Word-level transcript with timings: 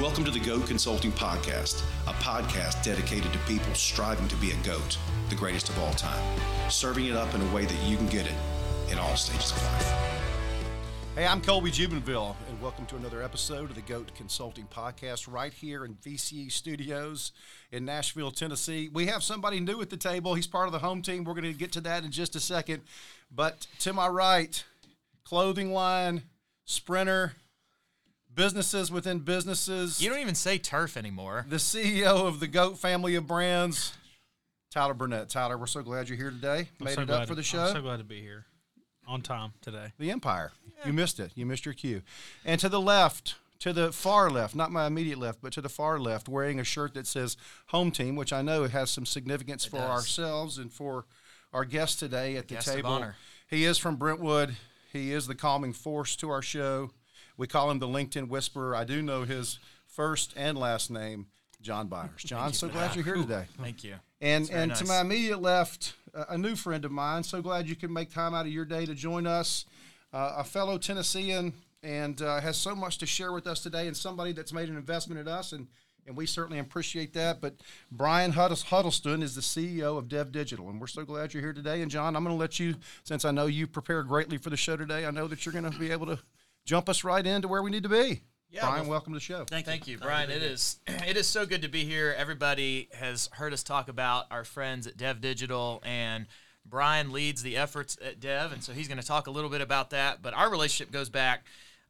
Welcome 0.00 0.26
to 0.26 0.30
the 0.30 0.40
GOAT 0.40 0.66
Consulting 0.66 1.10
Podcast, 1.10 1.82
a 2.06 2.12
podcast 2.12 2.84
dedicated 2.84 3.32
to 3.32 3.38
people 3.40 3.72
striving 3.72 4.28
to 4.28 4.36
be 4.36 4.50
a 4.50 4.56
GOAT, 4.56 4.98
the 5.30 5.34
greatest 5.34 5.70
of 5.70 5.78
all 5.78 5.94
time, 5.94 6.22
serving 6.68 7.06
it 7.06 7.16
up 7.16 7.34
in 7.34 7.40
a 7.40 7.54
way 7.54 7.64
that 7.64 7.82
you 7.82 7.96
can 7.96 8.06
get 8.08 8.26
it 8.26 8.34
in 8.92 8.98
all 8.98 9.16
stages 9.16 9.52
of 9.52 9.62
life. 9.62 9.92
Hey, 11.14 11.26
I'm 11.26 11.40
Colby 11.40 11.70
Jubenville, 11.70 12.36
and 12.50 12.60
welcome 12.60 12.84
to 12.86 12.96
another 12.96 13.22
episode 13.22 13.70
of 13.70 13.74
the 13.74 13.80
GOAT 13.80 14.14
Consulting 14.14 14.66
Podcast 14.66 15.32
right 15.32 15.54
here 15.54 15.86
in 15.86 15.94
VCE 15.94 16.52
Studios 16.52 17.32
in 17.72 17.86
Nashville, 17.86 18.30
Tennessee. 18.30 18.90
We 18.92 19.06
have 19.06 19.22
somebody 19.22 19.60
new 19.60 19.80
at 19.80 19.88
the 19.88 19.96
table. 19.96 20.34
He's 20.34 20.46
part 20.46 20.66
of 20.66 20.72
the 20.72 20.80
home 20.80 21.00
team. 21.00 21.24
We're 21.24 21.32
going 21.32 21.44
to 21.44 21.54
get 21.54 21.72
to 21.72 21.80
that 21.80 22.04
in 22.04 22.10
just 22.10 22.36
a 22.36 22.40
second. 22.40 22.82
But 23.34 23.66
to 23.78 23.94
my 23.94 24.08
right, 24.08 24.62
clothing 25.24 25.72
line, 25.72 26.24
sprinter, 26.66 27.32
businesses 28.36 28.92
within 28.92 29.18
businesses. 29.18 30.00
You 30.00 30.10
don't 30.10 30.20
even 30.20 30.36
say 30.36 30.58
turf 30.58 30.96
anymore. 30.96 31.46
The 31.48 31.56
CEO 31.56 32.26
of 32.26 32.38
the 32.38 32.46
GOAT 32.46 32.78
family 32.78 33.16
of 33.16 33.26
brands, 33.26 33.94
Tyler 34.70 34.94
Burnett. 34.94 35.28
Tyler, 35.28 35.58
we're 35.58 35.66
so 35.66 35.82
glad 35.82 36.08
you're 36.08 36.18
here 36.18 36.30
today. 36.30 36.68
I'm 36.78 36.84
Made 36.84 36.94
so 36.94 37.00
it 37.02 37.06
glad 37.06 37.22
up 37.22 37.28
for 37.28 37.34
the 37.34 37.42
show. 37.42 37.64
I'm 37.64 37.74
so 37.74 37.82
glad 37.82 37.96
to 37.96 38.04
be 38.04 38.20
here 38.20 38.44
on 39.08 39.22
time 39.22 39.54
today. 39.62 39.92
The 39.98 40.10
Empire. 40.10 40.52
You 40.84 40.92
missed 40.92 41.18
it. 41.18 41.32
You 41.34 41.46
missed 41.46 41.64
your 41.64 41.74
cue. 41.74 42.02
And 42.44 42.60
to 42.60 42.68
the 42.68 42.80
left, 42.80 43.36
to 43.60 43.72
the 43.72 43.90
far 43.90 44.30
left, 44.30 44.54
not 44.54 44.70
my 44.70 44.86
immediate 44.86 45.18
left, 45.18 45.40
but 45.42 45.52
to 45.54 45.60
the 45.62 45.68
far 45.70 45.98
left, 45.98 46.28
wearing 46.28 46.60
a 46.60 46.64
shirt 46.64 46.94
that 46.94 47.06
says 47.06 47.36
home 47.68 47.90
team, 47.90 48.14
which 48.14 48.32
I 48.32 48.42
know 48.42 48.64
has 48.64 48.90
some 48.90 49.06
significance 49.06 49.64
for 49.64 49.78
does. 49.78 49.90
ourselves 49.90 50.58
and 50.58 50.70
for 50.70 51.06
our 51.52 51.64
guest 51.64 51.98
today 51.98 52.36
at 52.36 52.48
the 52.48 52.56
Guest 52.56 52.68
of 52.68 52.74
table. 52.74 52.90
honor. 52.90 53.16
He 53.48 53.64
is 53.64 53.78
from 53.78 53.96
Brentwood. 53.96 54.56
He 54.92 55.12
is 55.12 55.26
the 55.26 55.34
calming 55.34 55.72
force 55.72 56.14
to 56.16 56.28
our 56.28 56.42
show. 56.42 56.90
We 57.36 57.46
call 57.46 57.70
him 57.70 57.78
the 57.78 57.88
LinkedIn 57.88 58.28
Whisperer. 58.28 58.74
I 58.74 58.84
do 58.84 59.02
know 59.02 59.24
his 59.24 59.58
first 59.86 60.32
and 60.36 60.56
last 60.56 60.90
name, 60.90 61.26
John 61.60 61.88
Byers. 61.88 62.22
John, 62.22 62.52
so 62.52 62.68
glad 62.68 62.94
you're 62.94 63.04
here 63.04 63.16
today. 63.16 63.46
Thank 63.60 63.84
you. 63.84 63.96
And 64.20 64.50
and 64.50 64.74
to 64.76 64.84
my 64.86 65.00
immediate 65.00 65.42
left, 65.42 65.94
a, 66.14 66.38
new 66.38 66.56
friend 66.56 66.84
of 66.84 66.90
mine. 66.90 67.22
So 67.22 67.42
glad 67.42 67.68
you 67.68 67.76
can 67.76 67.92
make 67.92 68.10
time 68.10 68.34
out 68.34 68.46
of 68.46 68.52
your 68.52 68.64
day 68.64 68.86
to 68.86 68.94
join 68.94 69.26
us. 69.26 69.66
Uh, 70.12 70.36
a 70.38 70.44
fellow 70.44 70.78
Tennessean 70.78 71.52
and 71.82 72.22
uh, 72.22 72.40
has 72.40 72.56
so 72.56 72.74
much 72.74 72.98
to 72.98 73.06
share 73.06 73.32
with 73.32 73.46
us 73.46 73.62
today, 73.62 73.86
and 73.86 73.96
somebody 73.96 74.32
that's 74.32 74.52
made 74.52 74.68
an 74.68 74.76
investment 74.76 75.20
in 75.20 75.28
us, 75.28 75.52
and 75.52 75.66
and 76.06 76.16
we 76.16 76.24
certainly 76.24 76.58
appreciate 76.58 77.12
that. 77.14 77.40
But 77.40 77.56
Bryan 77.90 78.32
Huddles- 78.32 78.62
Huddleston 78.62 79.22
is 79.22 79.34
the 79.34 79.40
CEO 79.40 79.98
of 79.98 80.08
Dev 80.08 80.32
Digital, 80.32 80.70
and 80.70 80.80
we're 80.80 80.86
so 80.86 81.04
glad 81.04 81.34
you're 81.34 81.42
here 81.42 81.52
today. 81.52 81.82
And 81.82 81.90
John, 81.90 82.16
I'm 82.16 82.22
going 82.24 82.34
to 82.34 82.40
let 82.40 82.60
you, 82.60 82.76
since 83.02 83.24
I 83.24 83.32
know 83.32 83.46
you 83.46 83.66
prepared 83.66 84.08
greatly 84.08 84.38
for 84.38 84.50
the 84.50 84.56
show 84.56 84.76
today, 84.76 85.04
I 85.04 85.10
know 85.10 85.26
that 85.26 85.44
you're 85.44 85.52
going 85.52 85.70
to 85.70 85.78
be 85.78 85.90
able 85.90 86.06
to 86.06 86.18
jump 86.66 86.88
us 86.88 87.04
right 87.04 87.24
into 87.24 87.48
where 87.48 87.62
we 87.62 87.70
need 87.70 87.84
to 87.84 87.88
be. 87.88 88.20
Yeah, 88.50 88.60
Bryan, 88.62 88.82
well, 88.82 88.90
welcome 88.90 89.12
to 89.12 89.16
the 89.16 89.24
show. 89.24 89.44
Thank, 89.44 89.66
you, 89.88 89.98
Bryan. 89.98 90.30
It 90.30 90.42
is 90.42 90.78
it 90.86 91.16
is 91.16 91.26
so 91.26 91.46
good 91.46 91.62
to 91.62 91.68
be 91.68 91.84
here. 91.84 92.14
Everybody 92.16 92.88
has 92.92 93.28
heard 93.32 93.52
us 93.52 93.62
talk 93.62 93.88
about 93.88 94.26
our 94.30 94.44
friends 94.44 94.86
at 94.86 94.96
Dev 94.96 95.20
Digital, 95.20 95.82
and 95.84 96.26
Bryan 96.64 97.12
leads 97.12 97.42
the 97.42 97.56
efforts 97.56 97.96
at 98.04 98.20
Dev, 98.20 98.52
and 98.52 98.62
so 98.62 98.72
he's 98.72 98.88
going 98.88 99.00
to 99.00 99.06
talk 99.06 99.26
a 99.26 99.30
little 99.30 99.50
bit 99.50 99.60
about 99.60 99.90
that. 99.90 100.22
But 100.22 100.34
our 100.34 100.50
relationship 100.50 100.92
goes 100.92 101.08
back 101.08 101.44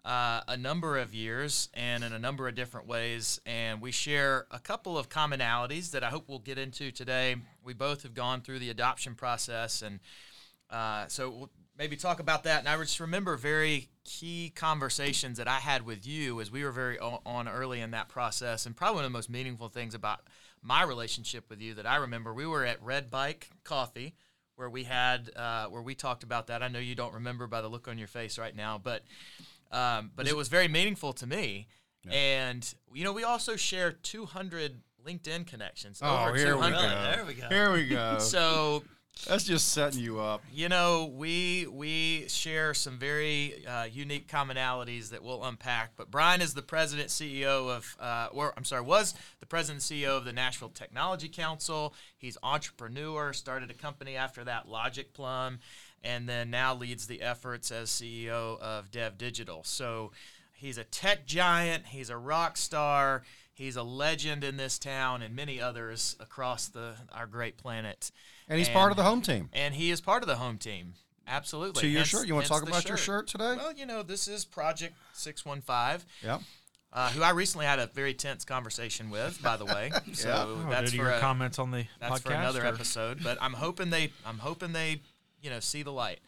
uh, 0.04 0.40
a 0.48 0.56
number 0.56 0.98
of 0.98 1.14
years 1.14 1.68
and 1.74 2.02
in 2.02 2.12
a 2.12 2.18
number 2.18 2.48
of 2.48 2.54
different 2.54 2.86
ways, 2.86 3.40
and 3.44 3.80
we 3.82 3.92
share 3.92 4.46
a 4.50 4.58
couple 4.58 4.96
of 4.96 5.08
commonalities 5.08 5.90
that 5.90 6.02
I 6.02 6.08
hope 6.08 6.24
we'll 6.26 6.38
get 6.38 6.58
into 6.58 6.90
today. 6.90 7.36
We 7.62 7.74
both 7.74 8.02
have 8.02 8.14
gone 8.14 8.40
through 8.40 8.60
the 8.60 8.70
adoption 8.70 9.14
process, 9.14 9.82
and 9.82 10.00
uh, 10.70 11.06
so 11.08 11.30
we'll 11.30 11.50
maybe 11.78 11.96
talk 11.96 12.20
about 12.20 12.44
that. 12.44 12.60
And 12.60 12.68
I 12.68 12.76
just 12.78 13.00
remember 13.00 13.36
very 13.36 13.88
key 14.04 14.52
conversations 14.54 15.38
that 15.38 15.48
I 15.48 15.58
had 15.58 15.84
with 15.84 16.06
you 16.06 16.40
as 16.40 16.50
we 16.50 16.64
were 16.64 16.70
very 16.70 16.98
on 16.98 17.48
early 17.48 17.80
in 17.80 17.90
that 17.92 18.08
process. 18.08 18.66
And 18.66 18.76
probably 18.76 18.96
one 18.96 19.04
of 19.04 19.12
the 19.12 19.16
most 19.16 19.30
meaningful 19.30 19.68
things 19.68 19.94
about 19.94 20.20
my 20.62 20.82
relationship 20.82 21.48
with 21.48 21.60
you 21.60 21.74
that 21.74 21.86
I 21.86 21.96
remember, 21.96 22.32
we 22.32 22.46
were 22.46 22.64
at 22.64 22.82
Red 22.82 23.10
Bike 23.10 23.50
Coffee 23.64 24.14
where 24.56 24.70
we 24.70 24.84
had 24.84 25.30
uh, 25.36 25.66
where 25.66 25.82
we 25.82 25.94
talked 25.94 26.22
about 26.22 26.48
that. 26.48 26.62
I 26.62 26.68
know 26.68 26.78
you 26.78 26.94
don't 26.94 27.14
remember 27.14 27.46
by 27.46 27.60
the 27.60 27.68
look 27.68 27.88
on 27.88 27.98
your 27.98 28.08
face 28.08 28.38
right 28.38 28.56
now, 28.56 28.80
but 28.82 29.02
um, 29.70 30.10
but 30.16 30.26
it 30.26 30.36
was 30.36 30.48
very 30.48 30.68
meaningful 30.68 31.12
to 31.14 31.26
me. 31.26 31.68
And 32.10 32.74
you 32.94 33.04
know, 33.04 33.12
we 33.12 33.24
also 33.24 33.56
share 33.56 33.92
200 33.92 34.80
LinkedIn 35.06 35.46
connections. 35.46 36.00
Oh, 36.02 36.26
over 36.28 36.36
here 36.36 36.56
we 36.56 36.70
go. 36.70 36.80
There 36.80 37.24
we 37.26 37.34
go. 37.34 37.48
Here 37.48 37.72
we 37.72 37.88
go. 37.88 38.18
So 38.20 38.82
That's 39.26 39.44
just 39.44 39.70
setting 39.72 40.00
you 40.00 40.20
up. 40.20 40.42
you 40.52 40.68
know, 40.68 41.10
we 41.12 41.66
we 41.66 42.26
share 42.28 42.74
some 42.74 42.98
very 42.98 43.66
uh, 43.66 43.84
unique 43.84 44.28
commonalities 44.28 45.10
that 45.10 45.22
we'll 45.22 45.42
unpack. 45.42 45.92
But 45.96 46.10
Bryan 46.10 46.40
is 46.40 46.54
the 46.54 46.62
president 46.62 47.08
CEO 47.08 47.68
of, 47.68 47.96
uh, 47.98 48.28
or 48.32 48.52
I'm 48.56 48.64
sorry, 48.64 48.82
was 48.82 49.14
the 49.40 49.46
president 49.46 49.82
CEO 49.82 50.16
of 50.16 50.24
the 50.24 50.32
Nashville 50.32 50.68
Technology 50.68 51.28
Council. 51.28 51.94
He's 52.16 52.38
entrepreneur, 52.42 53.32
started 53.32 53.70
a 53.70 53.74
company 53.74 54.14
after 54.14 54.44
that, 54.44 54.68
Logic 54.68 55.12
Plum, 55.12 55.58
and 56.04 56.28
then 56.28 56.50
now 56.50 56.74
leads 56.74 57.06
the 57.06 57.22
efforts 57.22 57.72
as 57.72 57.90
CEO 57.90 58.60
of 58.60 58.92
Dev 58.92 59.18
Digital. 59.18 59.64
So 59.64 60.12
he's 60.52 60.78
a 60.78 60.84
tech 60.84 61.26
giant. 61.26 61.86
He's 61.86 62.10
a 62.10 62.16
rock 62.16 62.56
star. 62.56 63.24
He's 63.52 63.76
a 63.76 63.82
legend 63.82 64.44
in 64.44 64.56
this 64.56 64.78
town 64.78 65.22
and 65.22 65.34
many 65.34 65.60
others 65.60 66.14
across 66.20 66.68
the 66.68 66.94
our 67.12 67.26
great 67.26 67.56
planet. 67.56 68.12
And 68.48 68.58
he's 68.58 68.68
part 68.68 68.90
of 68.90 68.96
the 68.96 69.02
home 69.02 69.22
team. 69.22 69.48
And 69.52 69.74
he 69.74 69.90
is 69.90 70.00
part 70.00 70.22
of 70.22 70.28
the 70.28 70.36
home 70.36 70.58
team. 70.58 70.94
Absolutely. 71.26 71.80
To 71.80 71.88
your 71.88 71.98
Hence- 72.00 72.08
shirt. 72.10 72.26
You 72.28 72.34
wanna 72.34 72.46
talk 72.46 72.62
the 72.64 72.68
about 72.70 72.86
your 72.88 72.96
shirt 72.96 73.26
today? 73.26 73.56
Well, 73.56 73.72
you 73.72 73.86
know, 73.86 74.02
this 74.02 74.28
is 74.28 74.44
Project 74.44 74.94
615, 75.14 76.06
Yeah. 76.22 76.38
uh, 76.92 77.10
who 77.10 77.22
I 77.22 77.30
recently 77.30 77.66
had 77.66 77.80
a 77.80 77.88
very 77.88 78.14
tense 78.14 78.44
conversation 78.44 79.10
with, 79.10 79.42
by 79.42 79.56
the 79.56 79.64
way. 79.64 79.90
So 80.14 80.60
Oh, 80.64 80.70
that's 80.70 80.92
due 80.92 80.98
to 80.98 81.02
for 81.02 81.08
your 81.10 81.12
a, 81.18 81.20
comments 81.20 81.58
on 81.58 81.72
the 81.72 81.86
that's 81.98 82.20
podcast. 82.20 82.22
for 82.22 82.32
another 82.32 82.62
or- 82.62 82.66
episode. 82.66 83.22
But 83.24 83.38
I'm 83.40 83.54
hoping 83.54 83.90
they 83.90 84.12
I'm 84.24 84.38
hoping 84.38 84.72
they, 84.72 85.00
you 85.42 85.50
know, 85.50 85.58
see 85.60 85.82
the 85.82 85.92
light. 85.92 86.20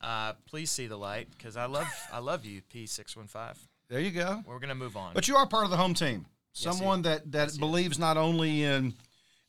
Uh, 0.00 0.32
please 0.46 0.70
see 0.72 0.86
the 0.88 0.98
light 0.98 1.28
because 1.38 1.56
I 1.56 1.66
love 1.66 1.86
I 2.12 2.18
love 2.18 2.44
you, 2.44 2.60
P615. 2.74 3.56
There 3.88 4.00
you 4.00 4.10
go. 4.10 4.42
We're 4.46 4.58
gonna 4.58 4.74
move 4.74 4.96
on. 4.96 5.14
But 5.14 5.28
you 5.28 5.36
are 5.36 5.46
part 5.46 5.64
of 5.64 5.70
the 5.70 5.76
home 5.76 5.94
team. 5.94 6.26
Someone 6.52 6.98
he- 6.98 7.02
that, 7.04 7.30
that 7.32 7.44
yes, 7.44 7.54
he 7.54 7.60
believes 7.60 7.98
not 8.00 8.16
only 8.16 8.64
in 8.64 8.94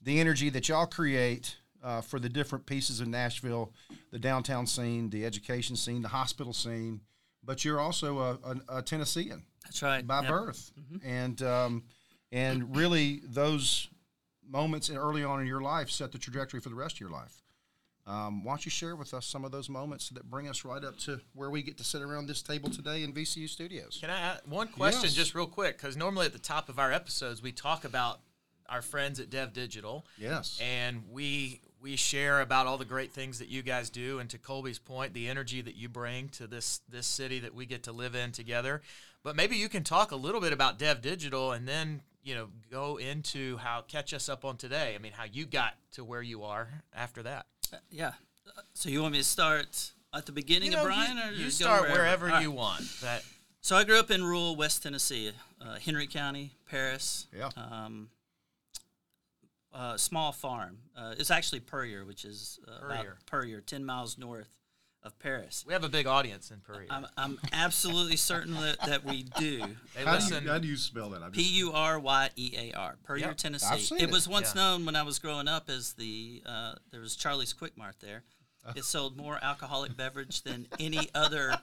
the 0.02 0.20
energy 0.20 0.50
that 0.52 0.70
y'all 0.70 0.86
create 0.86 1.58
uh, 1.86 2.02
for 2.02 2.20
the 2.20 2.28
different 2.28 2.66
pieces 2.66 3.00
of 3.00 3.08
Nashville, 3.08 3.72
the 4.12 4.20
downtown 4.20 4.66
scene, 4.66 5.10
the 5.12 5.24
education 5.26 5.76
scene, 5.76 6.02
the 6.02 6.08
hospital 6.10 6.52
scene, 6.52 7.00
but 7.44 7.64
you're 7.64 7.80
also 7.80 8.18
a, 8.20 8.32
a, 8.44 8.78
a 8.80 8.82
Tennessean 8.82 9.44
That's 9.64 9.82
right. 9.84 10.06
by 10.06 10.22
Yep. 10.22 10.30
birth, 10.32 10.72
and 11.06 11.42
um, 11.44 11.84
and 12.32 12.76
really 12.76 13.22
those 13.24 13.88
moments 14.48 14.90
in- 14.90 14.98
early 14.98 15.24
on 15.24 15.40
in 15.42 15.48
your 15.48 15.62
life 15.62 15.90
set 15.90 16.12
the 16.12 16.18
trajectory 16.18 16.60
for 16.60 16.70
the 16.70 16.76
rest 16.76 16.96
of 16.96 17.00
your 17.02 17.10
life. 17.12 17.44
Um, 18.08 18.44
why 18.44 18.52
don't 18.54 18.66
you 18.66 18.70
share 18.70 18.96
with 18.96 19.16
us 19.16 19.26
some 19.26 19.44
of 19.46 19.52
those 19.52 19.68
moments 19.68 20.10
that 20.10 20.30
bring 20.30 20.48
us 20.48 20.64
right 20.64 20.84
up 20.84 20.98
to 21.00 21.20
where 21.34 21.50
we 21.50 21.64
get 21.64 21.78
to 21.78 21.84
sit 21.84 22.04
around 22.04 22.28
this 22.28 22.44
table 22.44 22.70
today 22.70 23.02
in 23.04 23.12
VCU 23.14 23.50
Studios? 23.50 23.98
Can 24.00 24.12
I 24.12 24.20
ask 24.20 24.44
one 24.48 24.68
question 24.68 25.04
Yes. 25.06 25.14
just 25.16 25.34
real 25.34 25.48
quick? 25.48 25.78
Because 25.78 25.98
normally 25.98 26.28
at 26.28 26.34
the 26.34 26.38
top 26.40 26.70
of 26.70 26.78
our 26.78 26.92
episodes 26.92 27.42
we 27.42 27.52
talk 27.52 27.84
about 27.84 28.20
our 28.70 28.82
friends 28.82 29.20
at 29.20 29.30
Dev 29.30 29.54
Digital. 29.54 30.06
Yes. 30.18 30.60
and 30.62 31.04
we 31.12 31.62
we 31.82 31.96
share 31.96 32.42
about 32.42 32.66
all 32.66 32.78
the 32.80 32.86
great 32.86 33.12
things 33.12 33.38
that 33.40 33.48
you 33.48 33.62
guys 33.62 33.92
do 33.92 34.18
and 34.18 34.28
to 34.32 34.40
Colby's 34.40 34.80
point 34.80 35.14
the 35.14 35.28
energy 35.28 35.62
that 35.62 35.76
you 35.76 35.88
bring 35.88 36.30
to 36.30 36.48
this 36.48 36.82
this 36.90 37.06
city 37.06 37.40
that 37.40 37.54
we 37.54 37.66
get 37.68 37.84
to 37.84 37.92
live 37.92 38.16
in 38.16 38.32
together 38.32 38.82
but 39.24 39.36
maybe 39.36 39.56
you 39.56 39.70
can 39.70 39.84
talk 39.84 40.12
a 40.12 40.16
little 40.16 40.42
bit 40.42 40.52
about 40.54 40.80
Dev 40.80 41.02
Digital 41.02 41.52
and 41.52 41.68
then 41.68 42.02
you 42.24 42.34
know 42.34 42.48
go 42.72 42.98
into 42.98 43.58
how 43.58 43.84
catch 43.88 44.14
us 44.16 44.30
up 44.30 44.44
on 44.44 44.58
today 44.58 44.96
I 44.96 44.98
mean 44.98 45.12
how 45.12 45.26
you 45.32 45.46
got 45.46 45.74
to 45.92 46.04
where 46.04 46.24
you 46.24 46.44
are 46.44 46.82
after 46.94 47.22
that 47.24 47.46
Yeah. 47.92 48.14
Uh, 48.48 48.62
So 48.74 48.90
you 48.90 49.02
want 49.02 49.12
me 49.14 49.20
to 49.20 49.24
start 49.24 49.92
at 50.12 50.26
the 50.26 50.32
beginning 50.32 50.72
you 50.72 50.78
of 50.80 50.86
Bryan, 50.86 51.18
you, 51.18 51.24
or 51.24 51.32
you 51.34 51.44
go 51.46 51.50
start 51.50 51.82
wherever, 51.84 51.98
wherever, 52.26 52.32
All 52.32 52.42
you 52.42 52.50
want 52.52 52.82
that 53.02 53.24
So 53.62 53.76
I 53.76 53.84
grew 53.84 54.00
up 54.00 54.10
in 54.10 54.24
rural 54.24 54.56
West 54.56 54.82
Tennessee, 54.82 55.32
uh, 55.62 55.76
Henry 55.76 56.08
County, 56.08 56.54
Paris. 56.70 57.28
Yeah. 57.36 57.50
Um, 57.58 58.10
uh, 59.76 59.98
small 59.98 60.32
farm. 60.32 60.78
Uh, 60.98 61.14
it's 61.20 61.30
actually 61.30 61.60
Puryear, 61.60 62.06
which 62.06 62.26
is 62.26 62.60
uh, 62.68 62.86
about 62.86 62.90
Puryear. 62.98 63.18
Puryear, 63.30 63.62
ten 63.62 63.84
miles 63.86 64.18
north 64.18 64.50
of 65.04 65.20
Paris. 65.20 65.64
We 65.68 65.74
have 65.74 65.84
a 65.84 65.90
big 65.90 66.08
audience 66.08 66.50
in 66.50 66.62
Peru. 66.62 66.86
I'm, 66.90 67.06
I'm 67.16 67.38
absolutely 67.54 68.16
certain 68.16 68.56
that, 68.56 68.80
that 68.88 69.04
we 69.06 69.22
do. 69.38 69.60
They 69.96 70.04
How 70.04 70.18
do, 70.18 70.34
you, 70.34 70.50
how 70.50 70.58
do 70.58 70.68
you 70.68 70.78
spell 70.78 71.10
that? 71.12 71.22
I'm 71.22 71.32
P 71.32 71.42
just, 71.44 71.54
U 71.56 71.72
R 71.74 72.00
Y 72.00 72.30
E 72.36 72.54
A 72.58 72.72
R, 72.76 72.96
Puryear, 73.06 73.26
Yep. 73.28 73.30
I've 73.32 73.38
Tennessee. 73.38 73.80
seen 73.82 73.98
It 74.00 74.06
it. 74.06 74.12
was 74.12 74.28
once 74.28 74.54
Yeah. 74.56 74.62
known 74.62 74.86
when 74.86 74.96
I 74.96 75.04
was 75.04 75.20
growing 75.20 75.48
up 75.48 75.70
as 75.70 75.94
the 75.94 76.42
uh, 76.46 76.74
there 76.92 77.02
was 77.02 77.16
Charlie's 77.16 77.54
Quick 77.54 77.78
Mart 77.78 77.98
there. 78.00 78.24
It 78.76 78.86
sold 78.86 79.16
more 79.18 79.38
alcoholic 79.42 79.96
beverage 79.98 80.42
than 80.42 80.68
any 80.80 81.10
other 81.14 81.56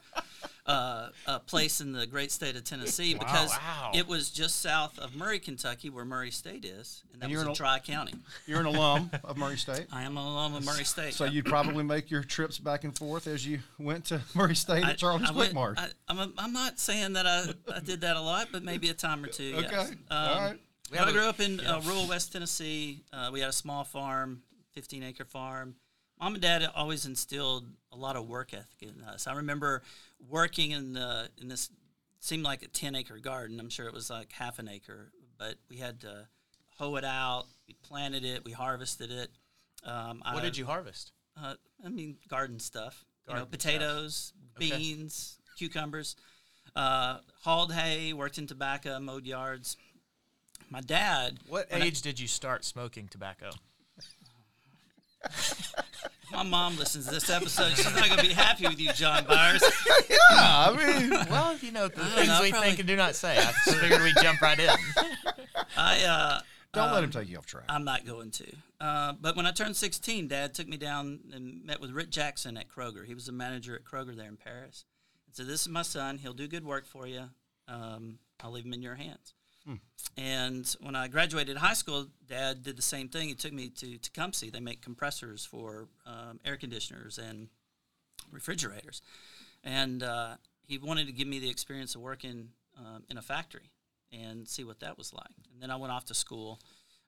uh, 0.66 1.08
uh, 1.26 1.38
place 1.40 1.80
in 1.80 1.92
the 1.92 2.06
great 2.06 2.30
state 2.30 2.54
of 2.54 2.62
Tennessee 2.64 3.14
because 3.14 3.50
Wow. 3.50 3.90
it 3.94 4.06
was 4.06 4.30
just 4.30 4.60
south 4.62 4.98
of 5.00 5.16
Murray, 5.16 5.40
Kentucky, 5.40 5.90
where 5.90 6.04
Murray 6.04 6.30
State 6.30 6.64
is, 6.64 7.02
and 7.12 7.20
that 7.20 7.26
And 7.26 7.34
was 7.34 7.46
in 7.48 7.52
dry 7.54 7.80
county. 7.80 8.14
You're 8.46 8.60
an 8.60 8.66
alum 8.66 9.10
of 9.24 9.36
Murray 9.36 9.56
State. 9.56 9.86
I 9.92 10.02
am 10.02 10.16
an 10.16 10.22
alum 10.24 10.54
of 10.54 10.64
Murray 10.64 10.84
State. 10.84 11.14
So 11.14 11.24
you'd 11.24 11.46
probably 11.46 11.82
make 11.82 12.10
your 12.10 12.22
trips 12.22 12.58
back 12.58 12.84
and 12.84 12.96
forth 12.96 13.26
as 13.26 13.44
you 13.44 13.58
went 13.78 14.04
to 14.06 14.20
Murray 14.34 14.54
State 14.54 14.84
at 14.84 14.98
Charlie's 14.98 15.30
Quick 15.30 15.52
Mart. 15.54 15.78
I'm, 16.08 16.32
I'm 16.38 16.52
not 16.52 16.78
saying 16.78 17.14
that 17.14 17.26
I, 17.26 17.46
I 17.74 17.80
did 17.80 18.02
that 18.02 18.16
a 18.16 18.20
lot, 18.22 18.48
but 18.52 18.62
maybe 18.62 18.88
a 18.90 18.94
time 18.94 19.24
or 19.24 19.28
two. 19.28 19.54
Okay. 19.56 19.68
Yes. 19.72 19.92
All 20.10 20.16
Um, 20.36 20.38
right. 20.44 20.58
but 20.90 21.00
I 21.00 21.10
grew 21.12 21.22
up 21.26 21.40
in 21.40 21.58
uh, 21.58 21.80
rural 21.84 22.06
West 22.06 22.32
Tennessee. 22.32 23.02
Uh, 23.12 23.30
we 23.32 23.40
had 23.40 23.48
a 23.48 23.52
small 23.52 23.82
farm, 23.82 24.42
15 24.74 25.02
acre 25.02 25.24
farm. 25.24 25.74
Mom 26.22 26.34
and 26.34 26.42
dad 26.42 26.70
always 26.76 27.04
instilled 27.04 27.66
a 27.90 27.96
lot 27.96 28.14
of 28.14 28.28
work 28.28 28.54
ethic 28.54 28.80
in 28.80 29.02
us. 29.02 29.26
I 29.26 29.34
remember 29.34 29.82
working 30.30 30.70
in 30.70 30.92
the 30.92 31.28
in 31.40 31.48
this 31.48 31.68
seemed 32.20 32.44
like 32.44 32.62
a 32.62 32.68
10 32.68 32.94
acre 32.94 33.18
garden. 33.18 33.58
I'm 33.58 33.68
sure 33.68 33.88
it 33.88 33.92
was 33.92 34.08
like 34.08 34.30
half 34.30 34.60
an 34.60 34.68
acre, 34.68 35.10
but 35.36 35.56
we 35.68 35.78
had 35.78 36.00
to 36.02 36.28
hoe 36.78 36.94
it 36.94 37.04
out. 37.04 37.46
We 37.66 37.74
planted 37.82 38.24
it. 38.24 38.44
We 38.44 38.52
harvested 38.52 39.10
it. 39.10 39.30
Um, 39.82 40.22
what 40.24 40.36
I- 40.36 40.40
did 40.42 40.56
you 40.56 40.64
harvest? 40.66 41.10
uh, 41.36 41.54
I 41.84 41.88
mean, 41.88 42.18
garden 42.28 42.60
stuff. 42.60 43.04
you 43.28 43.34
know, 43.34 43.46
potatoes, 43.46 44.32
Okay. 44.56 44.70
beans, 44.70 45.38
cucumbers. 45.56 46.14
Uh, 46.76 47.18
hauled 47.42 47.72
hay, 47.72 48.12
worked 48.12 48.36
in 48.38 48.46
tobacco, 48.46 48.98
mowed 49.00 49.26
yards. 49.26 49.76
My 50.70 50.80
dad. 50.82 51.38
What 51.48 51.68
when 51.70 51.82
I- 51.82 51.86
age 51.86 52.00
did 52.02 52.20
you 52.20 52.28
start 52.28 52.64
smoking 52.64 53.08
tobacco? 53.08 53.50
my 56.32 56.42
mom 56.42 56.76
listens 56.78 57.06
to 57.06 57.12
this 57.12 57.28
episode. 57.30 57.76
She's 57.76 57.84
not 57.94 58.06
going 58.06 58.18
to 58.18 58.26
be 58.26 58.32
happy 58.32 58.66
with 58.66 58.80
you, 58.80 58.92
John 58.92 59.24
Byers. 59.24 59.62
Yeah, 60.08 60.18
I 60.30 60.76
mean, 60.76 61.10
Well, 61.30 61.56
you 61.58 61.72
know, 61.72 61.88
the 61.88 62.04
things 62.04 62.28
know, 62.28 62.40
we 62.42 62.50
probably- 62.50 62.68
think 62.68 62.78
and 62.80 62.88
do 62.88 62.96
not 62.96 63.14
say. 63.14 63.38
I 63.38 63.52
figured 63.70 64.02
we'd 64.02 64.14
jump 64.22 64.40
right 64.40 64.58
in. 64.58 64.68
I. 65.76 66.04
Uh, 66.04 66.40
don't 66.72 66.92
let 66.92 67.04
him 67.04 67.10
take 67.10 67.28
you 67.28 67.36
off 67.36 67.44
track. 67.44 67.64
I'm 67.68 67.84
not 67.84 68.06
going 68.06 68.30
to. 68.30 68.46
Uh, 68.80 69.12
but 69.20 69.36
when 69.36 69.44
I 69.46 69.50
turned 69.52 69.76
16, 69.76 70.28
Dad 70.28 70.54
took 70.54 70.66
me 70.66 70.78
down 70.78 71.20
and 71.34 71.62
met 71.66 71.80
with 71.82 71.90
Rick 71.90 72.08
Jackson 72.08 72.56
at 72.56 72.66
Kroger. 72.68 73.04
He 73.06 73.12
was 73.14 73.26
the 73.26 73.32
manager 73.32 73.74
at 73.74 73.84
Kroger 73.84 74.16
there 74.16 74.26
in 74.28 74.38
Paris. 74.38 74.86
And 75.26 75.36
said, 75.36 75.46
"This 75.48 75.60
is 75.62 75.68
my 75.68 75.82
son. 75.82 76.16
He'll 76.18 76.32
do 76.32 76.48
good 76.48 76.64
work 76.64 76.86
for 76.86 77.06
you. 77.06 77.24
Um, 77.68 78.18
I'll 78.42 78.52
leave 78.52 78.64
him 78.64 78.72
in 78.72 78.80
your 78.82 78.94
hands." 78.94 79.34
And 80.16 80.76
when 80.80 80.94
I 80.94 81.08
graduated 81.08 81.56
high 81.56 81.74
school, 81.74 82.06
Dad 82.26 82.62
did 82.62 82.76
the 82.76 82.82
same 82.82 83.08
thing. 83.08 83.28
He 83.28 83.34
took 83.34 83.52
me 83.52 83.68
to 83.70 83.98
Tecumseh. 83.98 84.50
They 84.50 84.60
make 84.60 84.82
compressors 84.82 85.44
for 85.44 85.88
um, 86.04 86.40
air 86.44 86.56
conditioners 86.56 87.18
and 87.18 87.48
refrigerators, 88.30 89.02
and 89.64 90.02
uh, 90.02 90.34
he 90.66 90.78
wanted 90.78 91.06
to 91.06 91.12
give 91.12 91.28
me 91.28 91.38
the 91.38 91.48
experience 91.48 91.94
of 91.94 92.02
working 92.02 92.48
um, 92.78 93.04
in 93.08 93.18
a 93.18 93.22
factory 93.22 93.70
and 94.12 94.46
see 94.46 94.64
what 94.64 94.80
that 94.80 94.98
was 94.98 95.12
like. 95.12 95.32
And 95.52 95.62
then 95.62 95.70
I 95.70 95.76
went 95.76 95.92
off 95.92 96.04
to 96.06 96.14
school. 96.14 96.60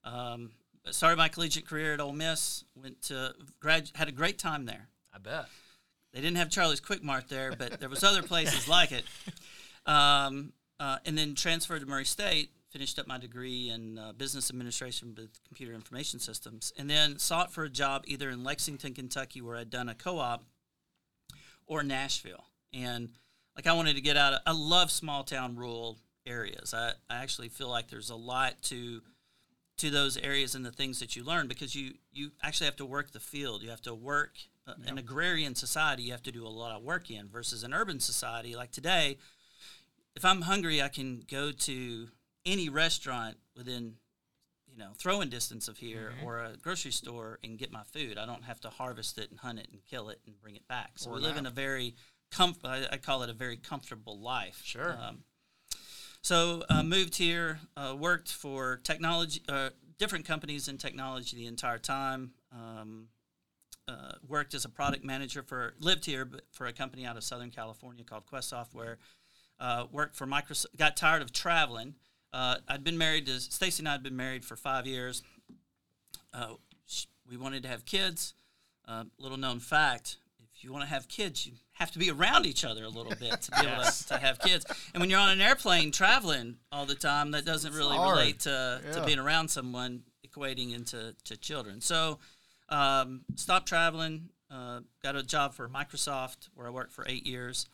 Um, 0.05 0.53
started 0.91 1.17
my 1.17 1.29
collegiate 1.29 1.67
career 1.67 1.95
at 1.95 2.01
Ole 2.01 2.13
Miss. 2.13 2.65
Went 2.75 3.03
to 3.03 3.35
grad, 3.61 3.91
had 3.95 4.09
a 4.09 4.13
great 4.13 4.39
time 4.39 4.65
there. 4.65 4.89
I 5.15 5.19
bet. 5.19 5.47
They 6.13 6.21
didn't 6.21 6.37
have 6.37 6.49
Charlie's 6.49 6.81
Quick 6.81 7.03
Mart 7.03 7.29
there, 7.29 7.53
but 7.57 7.81
there 7.81 7.89
was 7.89 8.05
other 8.05 8.23
places 8.23 8.69
like 8.69 8.93
it. 8.93 9.05
Um, 9.87 10.53
uh, 10.81 10.99
and 11.05 11.17
then 11.17 11.35
transferred 11.35 11.81
to 11.81 11.87
Murray 11.87 12.05
State. 12.05 12.51
Finished 12.71 12.99
up 12.99 13.07
my 13.07 13.19
degree 13.19 13.71
in 13.71 13.99
uh, 13.99 14.13
business 14.13 14.51
administration 14.51 15.15
with 15.17 15.31
computer 15.47 15.73
information 15.73 16.19
systems, 16.19 16.73
and 16.77 16.91
then 16.91 17.19
sought 17.21 17.53
for 17.53 17.63
a 17.63 17.71
job 17.71 18.03
either 18.07 18.29
in 18.31 18.43
Lexington, 18.43 18.95
Kentucky, 18.95 19.41
where 19.41 19.57
I'd 19.57 19.71
done 19.71 19.89
a 19.89 19.95
co-op, 19.95 20.43
or 21.67 21.85
Nashville. 21.85 22.47
And 22.73 23.11
like 23.55 23.69
I 23.69 23.73
wanted 23.75 23.95
to 23.95 24.03
get 24.03 24.17
out. 24.17 24.33
Of, 24.33 24.41
I 24.47 24.53
love 24.53 24.91
small 24.91 25.23
town 25.23 25.57
rural 25.57 25.99
areas. 26.27 26.75
I, 26.75 26.93
I 27.09 27.23
actually 27.23 27.49
feel 27.49 27.69
like 27.69 27.89
there's 27.89 28.11
a 28.11 28.17
lot 28.17 28.61
to 28.63 29.03
to 29.77 29.91
those 29.91 30.17
areas 30.17 30.55
and 30.55 30.65
the 30.65 30.71
things 30.71 31.01
that 31.01 31.17
you 31.17 31.25
learn 31.25 31.49
because 31.49 31.75
you 31.75 31.95
you 32.13 32.31
actually 32.43 32.67
have 32.67 32.77
to 32.77 32.87
work 32.87 33.13
the 33.13 33.21
field. 33.21 33.63
You 33.63 33.71
have 33.71 33.83
to 33.83 33.95
work 33.95 34.37
uh, 34.67 34.75
an 34.87 34.99
agrarian 34.99 35.55
society. 35.55 36.05
You 36.05 36.13
have 36.13 36.23
to 36.25 36.33
do 36.33 36.47
a 36.47 36.49
lot 36.49 36.77
of 36.77 36.83
work 36.83 37.11
in 37.11 37.29
versus 37.29 37.63
an 37.65 37.75
urban 37.75 38.01
society 38.01 38.57
like 38.57 38.71
today. 38.71 39.19
If 40.17 40.25
I'm 40.25 40.43
hungry, 40.43 40.81
I 40.81 40.89
can 40.89 41.25
go 41.29 41.51
to 41.51 42.09
any 42.47 42.69
restaurant 42.69 43.37
within 43.57 43.95
you 44.71 44.79
know 44.79 44.91
throwing 44.97 45.29
distance 45.29 45.69
of 45.69 45.79
here 45.79 46.13
or 46.25 46.39
a 46.39 46.57
grocery 46.57 46.93
store 46.93 47.39
and 47.43 47.59
get 47.59 47.73
my 47.73 47.83
food. 47.83 48.19
I 48.19 48.27
don't 48.27 48.45
have 48.45 48.61
to 48.61 48.71
harvest 48.71 49.19
it 49.19 49.31
and 49.31 49.41
hunt 49.41 49.59
it 49.59 49.69
and 49.73 49.81
kill 49.85 50.09
it 50.09 50.21
and 50.27 50.41
bring 50.41 50.57
it 50.57 50.67
back. 50.69 50.93
So 50.97 51.11
we 51.11 51.21
live 51.21 51.37
in 51.37 51.47
a 51.47 51.51
very 51.51 51.95
comf- 52.33 52.65
I, 52.65 52.87
I 52.93 52.97
call 52.99 53.23
it 53.23 53.31
a 53.31 53.35
very 53.35 53.57
comfortable 53.57 54.19
life. 54.19 54.61
Sure. 54.65 54.97
Um, 55.01 55.25
so 56.23 56.63
uh, 56.71 56.83
moved 56.83 57.17
here, 57.17 57.61
uh, 57.77 57.95
worked 57.99 58.33
for 58.33 58.81
technology, 58.83 59.43
uh, 59.49 59.71
different 59.99 60.25
companies 60.25 60.69
in 60.69 60.79
technology 60.79 61.37
the 61.37 61.47
entire 61.47 61.79
time. 61.79 62.33
Um, 62.53 63.09
uh, 63.87 64.13
worked 64.27 64.55
as 64.55 64.65
a 64.65 64.69
product 64.71 65.05
manager 65.05 65.43
for, 65.43 65.75
lived 65.79 66.07
here, 66.07 66.25
but 66.25 66.41
for 66.51 66.67
a 66.67 66.73
company 66.73 67.05
out 67.05 67.19
of 67.19 67.25
Southern 67.25 67.51
California 67.51 68.03
called 68.03 68.25
Quest 68.25 68.49
Software. 68.49 68.97
Uh, 69.61 69.87
worked 69.93 70.17
for 70.17 70.27
Microsoft. 70.27 70.77
Got 70.77 70.97
tired 70.97 71.23
of 71.23 71.33
traveling. 71.33 71.95
Uh, 72.33 72.57
I'd 72.69 72.83
been 72.83 72.99
married 72.99 73.27
to 73.27 73.41
Stacy 73.41 73.81
and 73.81 73.89
I 73.89 73.93
had 73.93 74.03
been 74.03 74.17
married 74.17 74.45
for 74.45 74.57
five 74.57 74.87
years. 74.87 75.23
Uh, 76.33 76.55
we 77.29 77.37
wanted 77.37 77.63
to 77.63 77.69
have 77.69 77.85
kids. 77.85 78.35
Uh, 78.87 79.05
little 79.19 79.39
known 79.39 79.61
fact: 79.61 80.17
if 80.55 80.65
you 80.65 80.73
want 80.73 80.83
to 80.83 80.89
have 80.89 81.09
kids, 81.09 81.47
you 81.47 81.53
have 81.73 81.91
to 81.93 81.99
be 81.99 82.11
around 82.11 82.47
each 82.47 82.65
other 82.65 82.85
a 82.85 82.89
little 82.89 83.15
bit 83.19 83.43
to 83.43 83.51
be 83.61 83.67
able 83.67 83.83
to, 83.83 84.09
to 84.09 84.19
have 84.19 84.39
kids. 84.41 84.67
And 84.93 85.01
when 85.01 85.11
you're 85.11 85.21
on 85.21 85.31
an 85.31 85.41
airplane 85.41 85.93
traveling 85.93 86.57
all 86.71 86.87
the 86.87 86.95
time, 86.95 87.31
that 87.33 87.45
doesn't 87.45 87.73
really 87.73 87.97
hard. 87.97 88.19
relate 88.19 88.41
to, 88.41 88.81
to 88.93 89.05
being 89.05 89.19
around 89.19 89.49
someone 89.49 90.03
equating 90.27 90.75
into 90.75 91.15
to 91.25 91.37
children. 91.37 91.81
So 91.81 92.19
um, 92.69 93.23
stopped 93.37 93.69
traveling. 93.69 94.31
Uh, 94.51 94.81
got 95.03 95.17
a 95.17 95.23
job 95.23 95.55
for 95.55 95.69
Microsoft 95.69 96.49
where 96.55 96.67
I 96.67 96.71
worked 96.71 96.93
for 96.93 97.05
eight 97.09 97.27
years. 97.27 97.67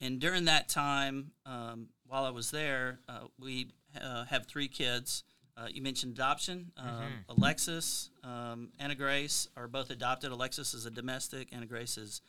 And 0.00 0.20
during 0.20 0.44
that 0.46 0.68
time, 0.68 1.32
um, 1.46 1.88
while 2.06 2.24
I 2.24 2.30
was 2.30 2.50
there, 2.50 3.00
uh, 3.08 3.26
we 3.38 3.68
uh, 4.00 4.24
have 4.26 4.46
three 4.46 4.68
kids. 4.68 5.24
Uh, 5.56 5.66
you 5.70 5.82
mentioned 5.82 6.14
adoption. 6.14 6.72
Um, 6.76 7.24
Alexis, 7.28 8.10
um, 8.24 8.70
Anna 8.78 8.94
Grace 8.94 9.48
are 9.56 9.68
both 9.68 9.90
adopted. 9.90 10.32
Alexis 10.32 10.74
is 10.74 10.84
a 10.84 10.90
domestic. 10.90 11.48
Anna 11.52 11.66
Grace 11.66 11.96
is 11.96 12.20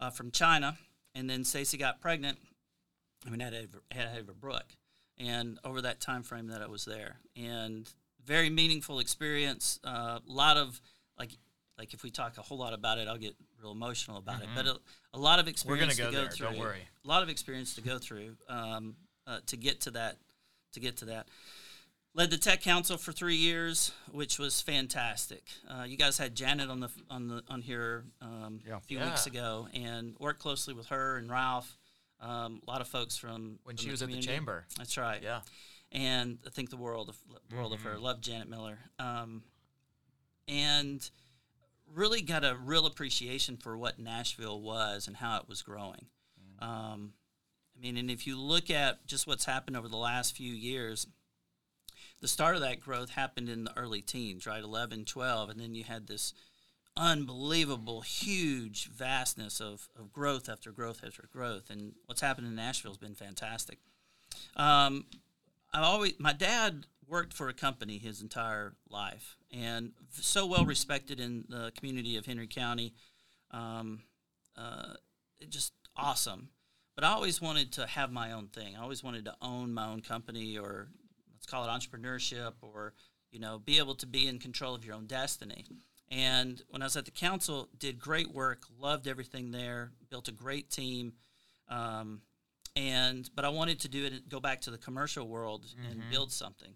uh, 0.00 0.10
from 0.10 0.30
China. 0.30 0.76
And 1.14 1.30
then 1.30 1.44
Stacy 1.44 1.78
got 1.78 2.00
pregnant. 2.00 2.38
I 3.26 3.30
mean, 3.30 3.40
had 3.40 3.54
Ava, 3.54 3.78
had 3.92 4.08
Ava 4.16 4.32
Brooke. 4.32 4.76
And 5.18 5.58
over 5.64 5.80
that 5.80 6.00
time 6.00 6.22
frame 6.22 6.48
that 6.48 6.60
I 6.60 6.66
was 6.66 6.84
there, 6.84 7.16
and 7.34 7.90
very 8.22 8.50
meaningful 8.50 8.98
experience. 8.98 9.80
A 9.82 9.88
uh, 9.88 10.18
lot 10.26 10.58
of 10.58 10.78
like, 11.18 11.30
like 11.78 11.92
if 11.94 12.02
we 12.02 12.10
talk 12.10 12.38
a 12.38 12.42
whole 12.42 12.58
lot 12.58 12.72
about 12.72 12.98
it, 12.98 13.08
I'll 13.08 13.18
get 13.18 13.34
real 13.62 13.72
emotional 13.72 14.16
about 14.18 14.42
it. 14.42 14.48
But 14.54 14.66
a, 14.66 14.76
a 15.14 15.18
lot 15.18 15.38
of 15.38 15.46
We're 15.46 15.50
experience 15.50 15.96
gonna 15.98 16.10
go 16.10 16.12
to 16.12 16.16
go 16.16 16.22
there. 16.24 16.30
through. 16.32 16.46
Don't 16.48 16.58
worry. 16.58 16.88
A 17.04 17.08
lot 17.08 17.22
of 17.22 17.28
experience 17.28 17.74
to 17.74 17.80
go 17.82 17.98
through 17.98 18.36
um, 18.48 18.96
uh, 19.26 19.38
to 19.46 19.56
get 19.56 19.82
to 19.82 19.90
that. 19.92 20.16
To 20.72 20.80
get 20.80 20.98
to 20.98 21.06
that. 21.06 21.28
Led 22.14 22.30
the 22.30 22.38
tech 22.38 22.62
council 22.62 22.96
for 22.96 23.12
three 23.12 23.36
years, 23.36 23.92
which 24.10 24.38
was 24.38 24.60
fantastic. 24.62 25.42
Uh, 25.68 25.84
you 25.86 25.96
guys 25.98 26.16
had 26.18 26.34
Janet 26.34 26.70
on 26.70 26.80
the 26.80 26.88
on 27.10 27.28
the 27.28 27.42
on 27.48 27.60
here 27.62 28.04
um, 28.22 28.60
Yeah. 28.66 28.76
a 28.76 28.80
few 28.80 28.98
Yeah. 28.98 29.06
weeks 29.10 29.26
ago, 29.26 29.68
and 29.74 30.16
worked 30.18 30.40
closely 30.40 30.72
with 30.74 30.86
her 30.86 31.18
and 31.18 31.30
Ralph. 31.30 31.76
Um, 32.20 32.62
a 32.66 32.70
lot 32.70 32.80
of 32.80 32.88
folks 32.88 33.16
from 33.18 33.58
When 33.64 33.76
from 33.76 33.84
she 33.84 33.90
was 33.90 34.00
at 34.02 34.08
the 34.08 34.20
chamber. 34.20 34.64
That's 34.78 34.96
right. 34.96 35.22
Yeah. 35.22 35.40
And 35.92 36.38
I 36.46 36.50
think 36.50 36.70
the 36.70 36.76
world 36.78 37.10
of 37.10 37.16
world 37.54 37.72
of 37.74 37.82
her. 37.82 37.98
Love 37.98 38.20
Janet 38.22 38.48
Miller. 38.48 38.78
Um, 38.98 39.42
and 40.48 41.08
really 41.96 42.20
got 42.20 42.44
a 42.44 42.56
real 42.62 42.86
appreciation 42.86 43.56
for 43.56 43.76
what 43.76 43.98
Nashville 43.98 44.60
was 44.60 45.08
and 45.08 45.16
how 45.16 45.38
it 45.38 45.48
was 45.48 45.62
growing. 45.62 46.06
Um, 46.60 47.14
I 47.76 47.82
mean, 47.82 47.96
and 47.96 48.10
if 48.10 48.26
you 48.26 48.38
look 48.38 48.70
at 48.70 49.06
just 49.06 49.26
what's 49.26 49.46
happened 49.46 49.76
over 49.76 49.88
the 49.88 49.96
last 49.96 50.36
few 50.36 50.52
years, 50.52 51.06
the 52.20 52.28
start 52.28 52.54
of 52.54 52.62
that 52.62 52.80
growth 52.80 53.10
happened 53.10 53.48
in 53.48 53.64
the 53.64 53.76
early 53.78 54.02
teens, 54.02 54.46
right? 54.46 54.62
11, 54.62 55.06
12, 55.06 55.50
and 55.50 55.60
then 55.60 55.74
you 55.74 55.84
had 55.84 56.06
this 56.06 56.32
unbelievable, 56.96 58.02
huge 58.02 58.88
vastness 58.88 59.60
of, 59.60 59.88
of 59.98 60.12
growth 60.12 60.48
after 60.48 60.72
growth 60.72 61.02
after 61.04 61.28
growth. 61.32 61.70
And 61.70 61.94
what's 62.06 62.20
happened 62.22 62.46
in 62.46 62.54
Nashville 62.54 62.92
has 62.92 62.98
been 62.98 63.14
fantastic. 63.14 63.78
Um, 64.56 65.06
I 65.72 65.82
always, 65.82 66.14
my 66.18 66.32
dad 66.32 66.86
worked 67.08 67.32
for 67.32 67.48
a 67.48 67.54
company 67.54 67.98
his 67.98 68.20
entire 68.20 68.74
life 68.88 69.36
and 69.52 69.92
so 70.10 70.46
well 70.46 70.64
respected 70.64 71.20
in 71.20 71.44
the 71.48 71.72
community 71.76 72.16
of 72.16 72.26
Henry 72.26 72.46
County. 72.46 72.94
Um, 73.50 74.02
uh, 74.56 74.94
just 75.48 75.72
awesome. 75.96 76.50
But 76.94 77.04
I 77.04 77.08
always 77.08 77.42
wanted 77.42 77.72
to 77.72 77.86
have 77.86 78.10
my 78.10 78.32
own 78.32 78.48
thing. 78.48 78.74
I 78.74 78.82
always 78.82 79.04
wanted 79.04 79.26
to 79.26 79.34
own 79.42 79.72
my 79.74 79.86
own 79.86 80.00
company, 80.00 80.56
or 80.56 80.88
let's 81.34 81.46
call 81.46 81.64
it 81.64 81.68
entrepreneurship, 81.68 82.54
or 82.62 82.94
you 83.30 83.38
know, 83.38 83.58
be 83.58 83.78
able 83.78 83.94
to 83.96 84.06
be 84.06 84.26
in 84.26 84.38
control 84.38 84.74
of 84.74 84.84
your 84.84 84.94
own 84.94 85.06
destiny. 85.06 85.66
And 86.10 86.62
when 86.70 86.80
I 86.80 86.86
was 86.86 86.96
at 86.96 87.04
the 87.04 87.10
council, 87.10 87.68
did 87.78 87.98
great 87.98 88.32
work, 88.32 88.62
loved 88.80 89.08
everything 89.08 89.50
there, 89.50 89.92
built 90.08 90.28
a 90.28 90.32
great 90.32 90.70
team. 90.70 91.12
Um, 91.68 92.22
and 92.74 93.28
but 93.34 93.44
I 93.44 93.48
wanted 93.50 93.80
to 93.80 93.88
do 93.88 94.06
it, 94.06 94.28
go 94.28 94.40
back 94.40 94.62
to 94.62 94.70
the 94.70 94.78
commercial 94.78 95.28
world 95.28 95.66
and 95.90 96.02
build 96.10 96.32
something. 96.32 96.72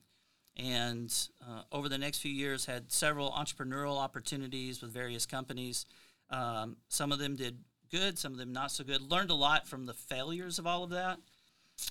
And 0.56 1.12
uh, 1.46 1.62
over 1.72 1.88
the 1.88 1.98
next 1.98 2.18
few 2.18 2.32
years, 2.32 2.66
had 2.66 2.92
several 2.92 3.30
entrepreneurial 3.30 3.98
opportunities 3.98 4.82
with 4.82 4.92
various 4.92 5.26
companies. 5.26 5.86
Um, 6.28 6.76
some 6.88 7.12
of 7.12 7.18
them 7.18 7.36
did 7.36 7.58
good, 7.90 8.18
some 8.18 8.32
of 8.32 8.38
them 8.38 8.52
not 8.52 8.70
so 8.70 8.84
good. 8.84 9.10
Learned 9.10 9.30
a 9.30 9.34
lot 9.34 9.66
from 9.66 9.86
the 9.86 9.94
failures 9.94 10.58
of 10.58 10.66
all 10.66 10.84
of 10.84 10.90
that. 10.90 11.18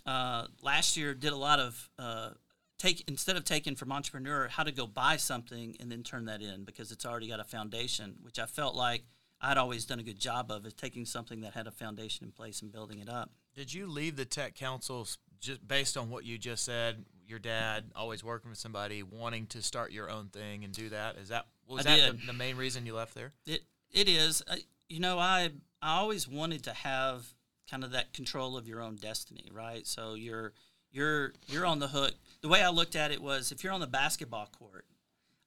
Uh, 0.06 0.48
last 0.62 0.96
year, 0.98 1.13
did 1.13 1.34
a 1.34 1.38
lot 1.38 1.60
of 1.60 1.89
uh, 1.98 2.30
take 2.78 3.04
instead 3.08 3.36
of 3.36 3.44
taking 3.44 3.75
from 3.75 3.92
entrepreneur 3.92 4.48
how 4.48 4.63
to 4.63 4.72
go 4.72 4.88
buy 4.88 5.18
something 5.18 5.75
and 5.80 5.92
then 5.92 6.04
turn 6.04 6.25
that 6.25 6.42
in 6.42 6.63
because 6.63 6.92
it's 6.92 7.06
already 7.06 7.28
got 7.28 7.39
a 7.39 7.44
foundation, 7.44 8.16
which 8.22 8.39
I 8.39 8.46
felt 8.46 8.75
like 8.75 9.04
I'd 9.42 9.58
always 9.58 9.86
done 9.86 10.00
a 10.00 10.04
good 10.04 10.20
job 10.20 10.51
of, 10.51 10.66
is 10.66 10.74
taking 10.74 11.06
something 11.06 11.42
that 11.42 11.54
had 11.54 11.68
a 11.68 11.72
foundation 11.72 12.25
in 12.25 12.32
place 12.32 12.62
and 12.62 12.72
building 12.72 13.00
it 13.00 13.10
up. 13.10 13.32
Did 13.56 13.74
you 13.74 13.88
leave 13.88 14.16
the 14.16 14.25
tech 14.25 14.56
council 14.56 15.08
just 15.39 15.68
based 15.68 15.98
on 15.98 16.10
what 16.10 16.25
you 16.25 16.38
just 16.38 16.66
said? 16.66 17.06
Your 17.29 17.39
dad 17.39 17.86
always 17.95 18.24
working 18.24 18.50
with 18.50 18.59
somebody, 18.59 19.03
wanting 19.03 19.45
to 19.48 19.62
start 19.62 19.91
your 19.91 20.09
own 20.09 20.27
thing 20.27 20.63
and 20.63 20.74
do 20.74 20.89
that. 20.89 21.17
Is 21.17 21.29
that 21.29 21.48
was 21.67 21.86
I 21.86 21.98
that 21.98 22.19
the, 22.19 22.27
the 22.27 22.33
main 22.33 22.57
reason 22.57 22.86
you 22.86 22.95
left 22.95 23.13
there? 23.13 23.33
It 23.45 23.63
it 23.91 24.09
is. 24.09 24.41
I, 24.50 24.59
you 24.88 25.00
know, 25.00 25.19
I 25.19 25.51
I 25.81 25.98
always 25.98 26.27
wanted 26.27 26.63
to 26.63 26.74
have 26.74 27.27
kind 27.69 27.83
of 27.83 27.91
that 27.91 28.13
control 28.13 28.57
of 28.57 28.67
your 28.67 28.81
own 28.81 28.95
destiny, 28.95 29.50
right? 29.53 29.86
So 29.86 30.15
you're 30.15 30.53
you're 30.91 31.33
you're 31.48 31.65
on 31.65 31.79
the 31.79 31.88
hook. 31.88 32.13
The 32.41 32.50
way 32.50 32.63
I 32.63 32.69
looked 32.69 32.95
at 32.95 33.12
it 33.12 33.21
was, 33.21 33.51
if 33.51 33.63
you're 33.63 33.74
on 33.74 33.81
the 33.81 33.88
basketball 33.88 34.50
court, 34.57 34.86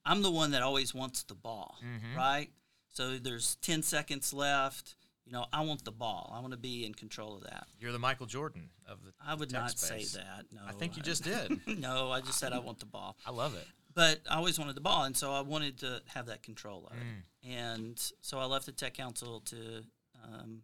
I'm 0.04 0.22
the 0.22 0.30
one 0.30 0.52
that 0.52 0.62
always 0.62 0.94
wants 0.94 1.22
the 1.22 1.34
ball, 1.34 1.78
mm-hmm. 1.84 2.16
right? 2.16 2.50
So 2.92 3.18
there's 3.18 3.56
10 3.56 3.82
seconds 3.82 4.32
left. 4.32 4.94
You 5.26 5.32
know, 5.32 5.46
I 5.52 5.60
want 5.62 5.84
the 5.84 5.92
ball. 5.92 6.32
I 6.36 6.40
want 6.40 6.52
to 6.52 6.58
be 6.58 6.84
in 6.84 6.94
control 6.94 7.36
of 7.36 7.44
that. 7.44 7.66
You're 7.78 7.92
the 7.92 7.98
Michael 7.98 8.26
Jordan 8.26 8.68
of 8.88 9.04
the. 9.04 9.12
I 9.24 9.34
would 9.34 9.50
tech 9.50 9.60
not 9.60 9.70
space. 9.78 10.10
say 10.10 10.18
that. 10.18 10.46
No, 10.52 10.60
I 10.66 10.72
think 10.72 10.96
you 10.96 11.02
just 11.02 11.22
did. 11.32 11.60
no, 11.80 12.10
I 12.10 12.20
just 12.20 12.38
said 12.38 12.52
I 12.52 12.58
want 12.58 12.80
the 12.80 12.86
ball. 12.86 13.16
I 13.24 13.30
love 13.30 13.54
it. 13.54 13.66
but 13.94 14.20
I 14.28 14.36
always 14.36 14.58
wanted 14.58 14.74
the 14.74 14.80
ball, 14.80 15.04
and 15.04 15.16
so 15.16 15.32
I 15.32 15.40
wanted 15.42 15.78
to 15.80 16.02
have 16.08 16.26
that 16.26 16.42
control 16.42 16.88
of 16.90 16.96
Mm. 16.96 17.00
it. 17.44 17.48
And 17.56 18.10
so 18.20 18.38
I 18.38 18.44
left 18.46 18.66
the 18.66 18.72
tech 18.72 18.94
council 18.94 19.40
to 19.46 19.84
um, 20.24 20.62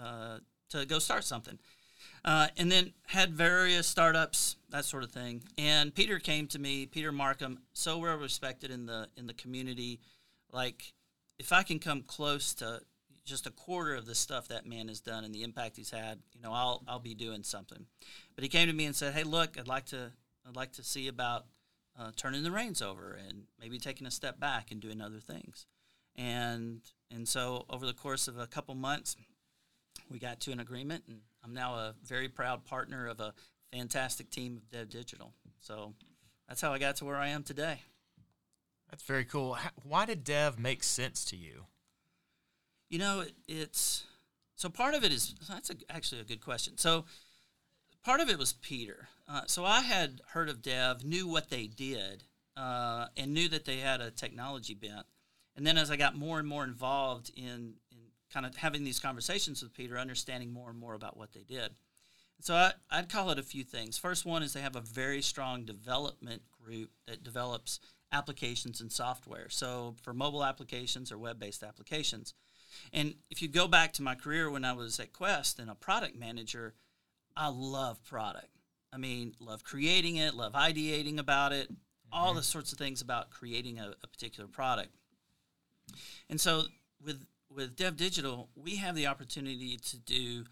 uh, 0.00 0.38
to 0.70 0.84
go 0.86 0.98
start 0.98 1.24
something, 1.24 1.58
uh, 2.24 2.48
and 2.56 2.70
then 2.72 2.92
had 3.06 3.34
various 3.34 3.86
startups, 3.86 4.56
that 4.70 4.84
sort 4.84 5.02
of 5.04 5.10
thing. 5.12 5.42
And 5.58 5.94
Peter 5.94 6.18
came 6.18 6.46
to 6.48 6.58
me, 6.58 6.86
Peter 6.86 7.12
Markham, 7.12 7.60
so 7.72 7.98
well 7.98 8.16
respected 8.16 8.70
in 8.70 8.86
the 8.86 9.08
in 9.16 9.26
the 9.26 9.34
community. 9.34 10.00
Like, 10.52 10.92
if 11.38 11.52
I 11.52 11.62
can 11.62 11.78
come 11.78 12.02
close 12.02 12.54
to 12.54 12.80
just 13.26 13.46
a 13.46 13.50
quarter 13.50 13.94
of 13.94 14.06
the 14.06 14.14
stuff 14.14 14.48
that 14.48 14.66
man 14.66 14.88
has 14.88 15.00
done 15.00 15.24
and 15.24 15.34
the 15.34 15.42
impact 15.42 15.76
he's 15.76 15.90
had, 15.90 16.20
you 16.32 16.40
know, 16.40 16.52
I'll 16.52 16.82
I'll 16.88 17.00
be 17.00 17.14
doing 17.14 17.42
something. 17.42 17.86
But 18.34 18.44
he 18.44 18.48
came 18.48 18.68
to 18.68 18.72
me 18.72 18.86
and 18.86 18.96
said, 18.96 19.12
"Hey, 19.12 19.24
look, 19.24 19.58
I'd 19.58 19.68
like 19.68 19.86
to 19.86 20.12
I'd 20.48 20.56
like 20.56 20.72
to 20.72 20.84
see 20.84 21.08
about 21.08 21.44
uh, 21.98 22.12
turning 22.16 22.42
the 22.42 22.50
reins 22.50 22.80
over 22.80 23.18
and 23.28 23.44
maybe 23.60 23.78
taking 23.78 24.06
a 24.06 24.10
step 24.10 24.40
back 24.40 24.70
and 24.70 24.80
doing 24.80 25.00
other 25.00 25.20
things." 25.20 25.66
And 26.14 26.80
and 27.10 27.28
so 27.28 27.66
over 27.68 27.84
the 27.84 27.92
course 27.92 28.28
of 28.28 28.38
a 28.38 28.46
couple 28.46 28.74
months, 28.74 29.16
we 30.10 30.18
got 30.18 30.40
to 30.40 30.52
an 30.52 30.60
agreement, 30.60 31.04
and 31.08 31.20
I'm 31.44 31.52
now 31.52 31.74
a 31.74 31.94
very 32.04 32.28
proud 32.28 32.64
partner 32.64 33.08
of 33.08 33.20
a 33.20 33.34
fantastic 33.72 34.30
team 34.30 34.56
of 34.56 34.70
Dev 34.70 34.88
Digital. 34.88 35.32
So 35.60 35.94
that's 36.48 36.60
how 36.60 36.72
I 36.72 36.78
got 36.78 36.96
to 36.96 37.04
where 37.04 37.16
I 37.16 37.28
am 37.28 37.42
today. 37.42 37.82
That's 38.90 39.02
very 39.02 39.24
cool. 39.24 39.58
Why 39.82 40.06
did 40.06 40.22
Dev 40.22 40.60
make 40.60 40.84
sense 40.84 41.24
to 41.26 41.36
you? 41.36 41.66
You 42.88 42.98
know, 42.98 43.20
it, 43.20 43.32
it's 43.48 44.04
so 44.54 44.68
part 44.68 44.94
of 44.94 45.04
it 45.04 45.12
is 45.12 45.34
that's 45.48 45.70
a, 45.70 45.74
actually 45.90 46.20
a 46.20 46.24
good 46.24 46.40
question. 46.40 46.78
So 46.78 47.04
part 48.04 48.20
of 48.20 48.30
it 48.30 48.38
was 48.38 48.52
Peter. 48.52 49.08
Uh, 49.28 49.42
so 49.46 49.64
I 49.64 49.80
had 49.80 50.20
heard 50.28 50.48
of 50.48 50.62
Dev, 50.62 51.04
knew 51.04 51.26
what 51.26 51.50
they 51.50 51.66
did, 51.66 52.24
uh, 52.56 53.06
and 53.16 53.34
knew 53.34 53.48
that 53.48 53.64
they 53.64 53.78
had 53.78 54.00
a 54.00 54.10
technology 54.10 54.74
bent. 54.74 55.06
And 55.56 55.66
then 55.66 55.78
as 55.78 55.90
I 55.90 55.96
got 55.96 56.16
more 56.16 56.38
and 56.38 56.46
more 56.46 56.64
involved 56.64 57.30
in, 57.34 57.74
in 57.90 57.98
kind 58.32 58.46
of 58.46 58.56
having 58.56 58.84
these 58.84 59.00
conversations 59.00 59.62
with 59.62 59.74
Peter, 59.74 59.98
understanding 59.98 60.52
more 60.52 60.70
and 60.70 60.78
more 60.78 60.94
about 60.94 61.16
what 61.16 61.32
they 61.32 61.42
did. 61.42 61.70
So 62.40 62.54
I, 62.54 62.72
I'd 62.90 63.08
call 63.08 63.30
it 63.30 63.38
a 63.38 63.42
few 63.42 63.64
things. 63.64 63.98
First 63.98 64.26
one 64.26 64.42
is 64.42 64.52
they 64.52 64.60
have 64.60 64.76
a 64.76 64.80
very 64.80 65.22
strong 65.22 65.64
development 65.64 66.42
group 66.62 66.90
that 67.06 67.24
develops 67.24 67.80
applications 68.12 68.80
and 68.80 68.92
software. 68.92 69.48
So 69.48 69.94
for 70.02 70.12
mobile 70.12 70.44
applications 70.44 71.10
or 71.10 71.18
web-based 71.18 71.62
applications. 71.62 72.34
And 72.92 73.14
if 73.30 73.42
you 73.42 73.48
go 73.48 73.68
back 73.68 73.92
to 73.94 74.02
my 74.02 74.14
career 74.14 74.50
when 74.50 74.64
I 74.64 74.72
was 74.72 74.98
at 75.00 75.12
Quest 75.12 75.58
and 75.58 75.70
a 75.70 75.74
product 75.74 76.16
manager, 76.16 76.74
I 77.36 77.48
love 77.48 78.02
product. 78.04 78.48
I 78.92 78.98
mean, 78.98 79.34
love 79.40 79.64
creating 79.64 80.16
it, 80.16 80.34
love 80.34 80.52
ideating 80.54 81.18
about 81.18 81.52
it, 81.52 81.68
all 82.12 82.28
mm-hmm. 82.28 82.38
the 82.38 82.42
sorts 82.42 82.72
of 82.72 82.78
things 82.78 83.02
about 83.02 83.30
creating 83.30 83.78
a, 83.78 83.92
a 84.02 84.06
particular 84.06 84.48
product. 84.48 84.90
And 86.28 86.40
so 86.40 86.62
with 87.04 87.24
with 87.54 87.76
Dev 87.76 87.96
Digital, 87.96 88.48
we 88.56 88.76
have 88.76 88.96
the 88.96 89.06
opportunity 89.06 89.76
to 89.76 89.98
do 89.98 90.44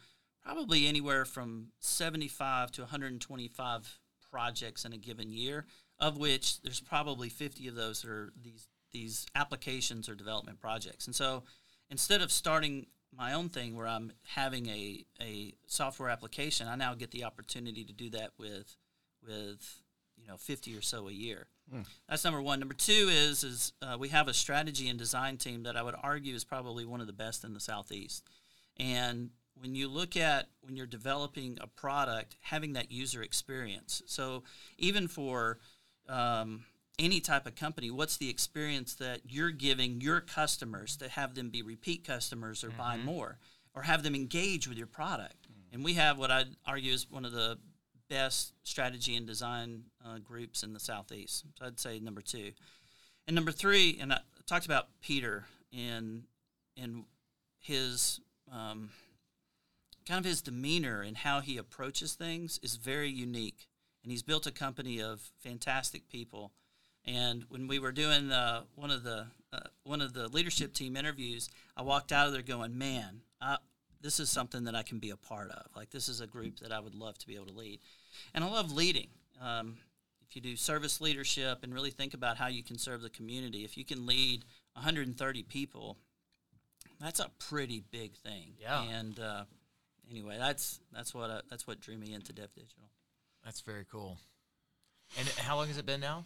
probably 0.44 0.86
anywhere 0.86 1.24
from 1.24 1.68
75 1.80 2.70
to 2.72 2.82
125 2.82 3.98
projects 4.30 4.84
in 4.84 4.92
a 4.92 4.96
given 4.96 5.30
year, 5.30 5.66
of 5.98 6.16
which 6.18 6.60
there's 6.62 6.80
probably 6.80 7.28
50 7.28 7.68
of 7.68 7.74
those 7.74 8.02
that 8.02 8.10
are 8.10 8.32
these 8.42 8.68
these 8.92 9.26
applications 9.34 10.08
or 10.08 10.14
development 10.14 10.60
projects. 10.60 11.06
And 11.06 11.16
so 11.16 11.42
instead 11.94 12.20
of 12.20 12.32
starting 12.32 12.86
my 13.16 13.32
own 13.34 13.48
thing 13.48 13.76
where 13.76 13.86
I'm 13.86 14.10
having 14.24 14.66
a, 14.66 15.04
a 15.22 15.54
software 15.68 16.08
application, 16.08 16.66
I 16.66 16.74
now 16.74 16.94
get 16.94 17.12
the 17.12 17.22
opportunity 17.22 17.84
to 17.84 17.92
do 17.92 18.10
that 18.10 18.30
with 18.36 18.76
with 19.24 19.80
you 20.16 20.26
know 20.26 20.36
50 20.36 20.76
or 20.76 20.82
so 20.82 21.08
a 21.08 21.12
year. 21.12 21.46
That's 22.08 22.24
number 22.24 22.42
one. 22.42 22.58
Number 22.58 22.74
two 22.74 23.08
is 23.12 23.44
is 23.44 23.72
uh, 23.80 23.96
we 23.96 24.08
have 24.08 24.26
a 24.26 24.34
strategy 24.34 24.88
and 24.88 24.98
design 24.98 25.36
team 25.36 25.62
that 25.62 25.76
I 25.76 25.84
would 25.84 25.94
argue 26.02 26.34
is 26.34 26.42
probably 26.42 26.84
one 26.84 27.00
of 27.00 27.06
the 27.06 27.12
best 27.12 27.44
in 27.44 27.54
the 27.54 27.60
southeast. 27.60 28.28
And 28.76 29.30
when 29.54 29.76
you 29.76 29.86
look 29.86 30.16
at 30.16 30.48
when 30.62 30.76
you're 30.76 30.86
developing 30.86 31.58
a 31.60 31.68
product, 31.68 32.34
having 32.40 32.72
that 32.72 32.90
user 32.90 33.22
experience. 33.22 34.02
So 34.06 34.42
even 34.78 35.06
for 35.06 35.60
um, 36.08 36.64
any 36.98 37.20
type 37.20 37.46
of 37.46 37.54
company, 37.54 37.90
what's 37.90 38.16
the 38.16 38.30
experience 38.30 38.94
that 38.94 39.20
you're 39.28 39.50
giving 39.50 40.00
your 40.00 40.20
customers 40.20 40.96
to 40.98 41.08
have 41.08 41.34
them 41.34 41.50
be 41.50 41.62
repeat 41.62 42.06
customers 42.06 42.62
or 42.62 42.70
buy 42.70 42.96
more, 42.96 43.38
or 43.74 43.82
have 43.82 44.02
them 44.02 44.14
engage 44.14 44.68
with 44.68 44.78
your 44.78 44.86
product? 44.86 45.48
And 45.72 45.84
we 45.84 45.94
have 45.94 46.18
what 46.18 46.30
I'd 46.30 46.56
argue 46.66 46.92
is 46.92 47.10
one 47.10 47.24
of 47.24 47.32
the 47.32 47.58
best 48.08 48.52
strategy 48.62 49.16
and 49.16 49.26
design 49.26 49.84
uh, 50.04 50.18
groups 50.18 50.62
in 50.62 50.72
the 50.72 50.78
southeast. 50.80 51.44
So 51.58 51.66
I'd 51.66 51.80
say 51.80 51.98
number 51.98 52.20
two, 52.20 52.52
and 53.26 53.34
number 53.34 53.50
three. 53.50 53.98
And 54.00 54.12
I 54.12 54.20
talked 54.46 54.66
about 54.66 54.88
Peter 55.00 55.46
and 55.76 56.24
and 56.76 57.04
his 57.58 58.20
um, 58.52 58.90
kind 60.06 60.18
of 60.18 60.24
his 60.24 60.42
demeanor 60.42 61.02
and 61.02 61.16
how 61.16 61.40
he 61.40 61.56
approaches 61.56 62.14
things 62.14 62.60
is 62.62 62.76
very 62.76 63.10
unique. 63.10 63.66
And 64.02 64.12
he's 64.12 64.22
built 64.22 64.46
a 64.46 64.52
company 64.52 65.00
of 65.00 65.32
fantastic 65.40 66.08
people. 66.08 66.52
And 67.06 67.44
when 67.49 67.68
we 67.68 67.78
were 67.78 67.92
doing 67.92 68.32
uh, 68.32 68.62
one 68.76 68.90
of 68.90 69.02
the 69.02 69.26
uh, 69.52 69.61
one 69.84 70.00
of 70.00 70.14
the 70.14 70.28
leadership 70.28 70.73
team 70.73 70.96
interviews, 70.96 71.50
I 71.76 71.82
walked 71.82 72.12
out 72.12 72.26
of 72.26 72.32
there 72.32 72.42
going, 72.42 72.78
"Man, 72.78 73.20
I, 73.40 73.58
this 74.00 74.20
is 74.20 74.30
something 74.30 74.64
that 74.64 74.75
I 74.75 74.82
can 74.82 74.99
be 74.99 75.11
a 75.11 75.16
part 75.16 75.50
of. 75.50 75.66
Like 75.76 75.90
this 75.90 76.08
is 76.08 76.20
a 76.20 76.26
group 76.26 76.61
that 76.61 76.73
I 76.73 76.80
would 76.80 76.94
love 76.94 77.18
to 77.18 77.26
be 77.26 77.34
able 77.34 77.46
to 77.46 77.52
lead, 77.52 77.80
and 78.32 78.42
I 78.42 78.50
love 78.50 78.73
leading. 78.73 79.08
Um, 79.40 79.76
if 80.26 80.34
you 80.34 80.40
do 80.40 80.56
service 80.56 81.00
leadership 81.00 81.61
and 81.62 81.75
really 81.75 81.90
think 81.90 82.14
about 82.14 82.38
how 82.38 82.46
you 82.46 82.62
can 82.62 82.78
serve 82.78 83.02
the 83.02 83.11
community, 83.11 83.64
if 83.64 83.76
you 83.76 83.84
can 83.84 84.06
lead 84.06 84.44
130 84.75 85.42
people, 85.44 85.99
that's 87.00 87.20
a 87.20 87.30
pretty 87.38 87.82
big 87.90 88.16
thing. 88.16 88.54
Yeah. 88.61 88.82
And 88.82 89.18
uh, 89.20 89.44
anyway, 90.11 90.37
that's 90.38 90.80
that's 90.92 91.14
what 91.14 91.30
uh, 91.30 91.42
that's 91.50 91.66
what 91.66 91.80
drew 91.80 91.96
me 91.96 92.12
into 92.12 92.32
Dev 92.32 92.52
Digital. 92.54 92.90
That's 93.44 93.61
very 93.61 93.84
cool. 93.90 94.18
And 95.18 95.28
how 95.28 95.56
long 95.56 95.68
has 95.68 95.78
it 95.78 95.87
been 95.87 96.00
now? 96.00 96.25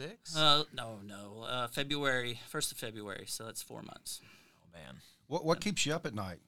S- 0.00 0.08
Six? 0.08 0.36
Uh, 0.36 0.64
no, 0.74 0.98
no, 1.04 1.44
uh, 1.46 1.68
February 1.68 2.40
first 2.48 2.72
of 2.72 2.78
February, 2.78 3.24
so 3.26 3.44
that's 3.44 3.62
four 3.62 3.82
months. 3.82 4.20
oh 4.62 4.68
man. 4.72 4.96
What 5.26 5.44
what 5.44 5.60
keeps 5.60 5.84
you 5.86 5.94
up 5.94 6.06
at 6.06 6.14
night 6.14 6.40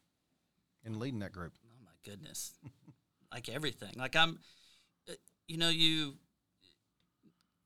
in 0.84 0.98
leading 0.98 1.20
that 1.20 1.32
group? 1.32 1.52
Oh 1.64 1.84
my 1.84 1.90
goodness, 2.10 2.52
like 3.32 3.48
everything. 3.48 3.92
Like 3.96 4.16
I'm, 4.16 4.38
uh, 5.08 5.12
you 5.46 5.56
know, 5.58 5.68
you. 5.68 6.14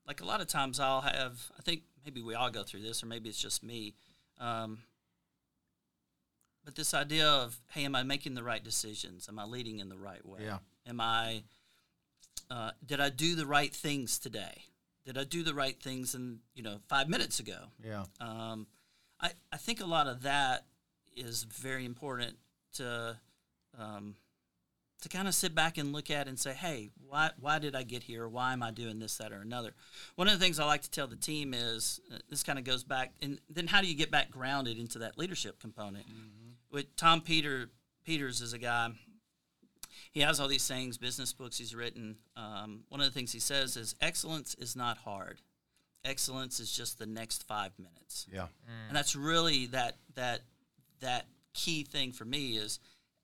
Like 0.07 0.21
a 0.21 0.25
lot 0.25 0.39
of 0.39 0.47
times, 0.47 0.79
I'll 0.79 1.01
have. 1.01 1.51
I 1.57 1.61
think 1.63 1.81
maybe 2.05 2.21
we 2.21 2.33
all 2.33 2.49
go 2.49 2.63
through 2.63 2.81
this, 2.81 3.03
or 3.03 3.07
maybe 3.07 3.27
it's 3.29 3.41
just 3.41 3.61
me. 3.63 3.93
Um, 4.39 4.79
but 6.63 6.75
this 6.75 6.93
idea 6.93 7.27
of 7.27 7.59
hey, 7.71 7.83
am 7.85 7.95
I 7.95 8.03
making 8.03 8.35
the 8.35 8.43
right 8.43 8.63
decisions? 8.63 9.27
Am 9.27 9.39
I 9.39 9.45
leading 9.45 9.79
in 9.79 9.89
the 9.89 9.97
right 9.97 10.25
way? 10.25 10.41
Yeah. 10.43 10.59
Am 10.85 11.01
I? 11.01 11.43
Uh, 12.49 12.71
did 12.85 13.01
I 13.01 13.09
do 13.09 13.35
the 13.35 13.45
right 13.45 13.73
things 13.73 14.17
today? 14.17 14.63
Did 15.07 15.17
I 15.17 15.23
do 15.23 15.41
the 15.41 15.53
right 15.53 15.81
things 15.81 16.15
in 16.15 16.39
you 16.53 16.63
know 16.63 16.79
five 16.89 17.07
minutes 17.07 17.39
ago? 17.39 17.57
Yeah. 17.81 18.03
Um, 18.19 18.67
I 19.21 19.31
I 19.53 19.55
think 19.55 19.79
a 19.79 19.85
lot 19.85 20.05
of 20.07 20.23
that 20.23 20.65
is 21.15 21.43
very 21.43 21.85
important 21.85 22.35
to 22.73 23.17
um, 23.79 24.17
to 25.01 25.07
kind 25.07 25.29
of 25.29 25.33
sit 25.33 25.55
back 25.55 25.77
and 25.77 25.93
look 25.93 26.11
at 26.11 26.27
and 26.27 26.37
say, 26.37 26.51
hey, 26.51 26.89
why 27.07 27.29
why 27.39 27.57
did 27.57 27.73
I 27.73 27.83
get 27.83 28.03
here? 28.03 28.27
Why 28.27 28.51
am 28.51 28.61
I 28.61 28.71
doing 28.71 28.99
this, 28.99 29.15
that, 29.15 29.31
or 29.31 29.39
another? 29.39 29.75
One 30.15 30.27
of 30.27 30.37
the 30.37 30.43
things 30.43 30.59
I 30.59 30.65
like 30.65 30.81
to 30.81 30.91
tell 30.91 31.07
the 31.07 31.15
team 31.15 31.53
is 31.53 32.01
uh, 32.13 32.17
this 32.29 32.43
kind 32.43 32.59
of 32.59 32.65
goes 32.65 32.83
back, 32.83 33.13
and 33.21 33.39
then 33.49 33.67
how 33.67 33.79
do 33.79 33.87
you 33.87 33.95
get 33.95 34.11
back 34.11 34.29
grounded 34.29 34.77
into 34.77 34.99
that 34.99 35.17
leadership 35.17 35.57
component? 35.61 36.05
With 36.69 36.97
Tom 36.97 37.21
Peter 37.21 37.69
Peters 38.03 38.41
is 38.41 38.51
a 38.51 38.57
guy. 38.57 38.89
He 40.17 40.23
has 40.23 40.39
all 40.39 40.47
these 40.47 40.63
sayings, 40.63 40.97
business 40.97 41.31
books 41.31 41.59
he's 41.59 41.75
written. 41.75 42.15
Um, 42.35 42.85
one 42.89 42.99
of 43.01 43.05
the 43.05 43.11
things 43.11 43.31
he 43.31 43.39
says 43.39 43.77
is, 43.77 43.93
excellence 44.01 44.55
is 44.55 44.75
not 44.75 44.97
hard. 44.97 45.41
Excellence 46.03 46.59
is 46.59 46.71
just 46.71 46.97
the 46.97 47.05
next 47.05 47.43
five 47.43 47.71
minutes 47.77 48.25
Yeah. 48.33 48.47
and 48.87 48.97
that's 48.97 49.15
really 49.15 49.67
that 49.67 49.97
that 50.15 50.41
that 51.01 51.27
key 51.53 51.83
thing 51.83 52.13
for 52.13 52.25
me 52.25 52.57
is 52.57 52.79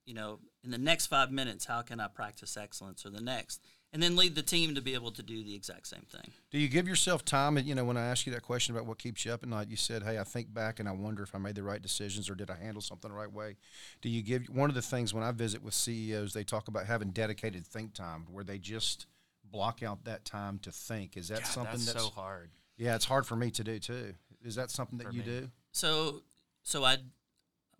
you 0.05 0.13
know 0.13 0.37
in 0.63 0.69
the 0.69 0.77
next 0.77 1.07
five 1.07 1.31
minutes 1.31 1.65
how 1.65 1.81
can 1.81 1.99
i 1.99 2.07
practice 2.07 2.57
excellence 2.57 3.05
or 3.05 3.09
the 3.09 3.21
next 3.21 3.61
and 3.93 4.03
then 4.03 4.15
lead 4.15 4.35
the 4.35 4.41
team 4.41 4.75
to 4.75 4.81
be 4.81 4.93
able 4.95 5.11
to 5.11 5.23
do 5.23 5.43
the 5.43 5.55
exact 5.55 5.87
same 5.87 6.05
thing 6.11 6.31
Do 6.51 6.57
you 6.59 6.67
give 6.67 6.87
yourself 6.87 7.23
time? 7.23 7.57
You 7.59 7.75
know, 7.75 7.85
when 7.85 7.95
I 7.95 8.05
asked 8.07 8.25
you 8.25 8.33
that 8.33 8.41
question 8.41 8.75
about 8.75 8.87
what 8.87 8.97
keeps 8.97 9.23
you 9.23 9.31
up 9.31 9.43
at 9.43 9.49
night, 9.49 9.69
you 9.69 9.77
said, 9.77 10.03
"Hey, 10.03 10.19
I 10.19 10.23
think 10.23 10.53
back 10.53 10.79
and 10.79 10.89
I 10.89 10.91
wonder 10.91 11.23
if 11.23 11.33
I 11.33 11.37
made 11.37 11.55
the 11.55 11.63
right 11.63 11.81
decisions 11.81 12.29
or 12.29 12.35
did 12.35 12.49
I 12.49 12.55
handle 12.55 12.81
something 12.81 13.09
the 13.09 13.15
right 13.15 13.31
way." 13.31 13.55
Do 14.01 14.09
you 14.09 14.21
give 14.21 14.49
one 14.49 14.69
of 14.69 14.75
the 14.75 14.81
things 14.81 15.13
when 15.13 15.23
I 15.23 15.31
visit 15.31 15.63
with 15.63 15.73
CEOs, 15.73 16.33
they 16.33 16.43
talk 16.43 16.67
about 16.67 16.85
having 16.87 17.11
dedicated 17.11 17.65
think 17.65 17.93
time 17.93 18.25
where 18.31 18.43
they 18.43 18.57
just 18.57 19.05
block 19.43 19.83
out 19.83 20.03
that 20.05 20.25
time 20.25 20.59
to 20.59 20.71
think. 20.71 21.15
Is 21.15 21.27
that 21.29 21.39
God, 21.43 21.47
something 21.47 21.73
that's, 21.73 21.93
that's 21.93 22.05
so 22.05 22.09
hard. 22.11 22.49
Yeah, 22.77 22.95
it's 22.95 23.05
hard 23.05 23.25
for 23.25 23.35
me 23.35 23.51
to 23.51 23.63
do 23.63 23.79
too. 23.79 24.15
Is 24.43 24.55
that 24.55 24.71
something 24.71 24.97
that 24.97 25.07
For 25.07 25.13
you 25.13 25.19
me. 25.19 25.25
do? 25.25 25.51
so 25.71 26.21
so 26.63 26.83
i 26.83 26.97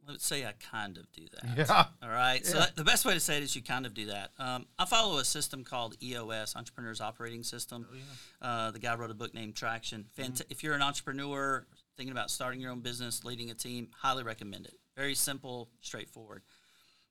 let's 0.08 0.26
say 0.26 0.46
i 0.46 0.54
kind 0.72 0.98
of 0.98 1.12
do 1.12 1.24
that 1.34 1.58
Yeah. 1.70 1.86
all 2.02 2.10
right 2.10 2.46
so 2.46 2.58
Yeah. 2.58 2.66
that- 2.66 2.76
the 2.76 2.84
best 2.84 3.06
way 3.06 3.14
to 3.14 3.20
say 3.20 3.38
it 3.38 3.44
is 3.44 3.56
you 3.56 3.62
kind 3.62 3.86
of 3.86 3.94
do 3.94 4.08
that 4.08 4.32
um, 4.40 4.66
i 4.80 4.86
follow 4.86 5.18
a 5.18 5.26
system 5.26 5.64
called 5.64 5.96
eos 6.02 6.56
entrepreneurs 6.56 7.02
operating 7.02 7.44
system 7.44 7.88
uh, 8.42 8.72
the 8.72 8.80
guy 8.80 8.96
wrote 8.96 9.12
a 9.12 9.16
book 9.16 9.34
named 9.34 9.56
traction 9.56 10.06
Fant- 10.18 10.42
if 10.50 10.64
you're 10.64 10.76
an 10.76 10.82
entrepreneur 10.82 11.66
thinking 11.96 12.12
about 12.12 12.30
starting 12.32 12.60
your 12.60 12.72
own 12.72 12.82
business 12.82 13.24
leading 13.24 13.50
a 13.50 13.54
team 13.54 13.90
highly 14.02 14.24
recommend 14.24 14.66
it 14.66 14.76
very 14.96 15.16
simple 15.16 15.70
straightforward 15.82 16.42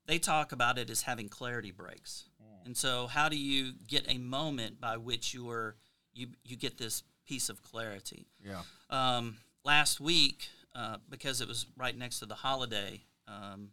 they 0.06 0.18
talk 0.18 0.50
about 0.52 0.78
it 0.78 0.90
as 0.90 1.02
having 1.02 1.28
clarity 1.28 1.70
breaks. 1.70 2.24
And 2.64 2.76
so, 2.76 3.06
how 3.06 3.28
do 3.28 3.36
you 3.36 3.72
get 3.86 4.04
a 4.08 4.18
moment 4.18 4.80
by 4.80 4.96
which 4.96 5.32
you 5.32 5.48
are 5.50 5.76
you 6.12 6.28
you 6.44 6.56
get 6.56 6.76
this 6.76 7.04
piece 7.24 7.48
of 7.48 7.62
clarity? 7.62 8.26
Yeah. 8.44 8.62
Um, 8.90 9.36
last 9.64 10.00
week, 10.00 10.48
uh, 10.74 10.96
because 11.08 11.40
it 11.40 11.48
was 11.48 11.66
right 11.76 11.96
next 11.96 12.18
to 12.20 12.26
the 12.26 12.34
holiday, 12.34 13.02
um, 13.28 13.70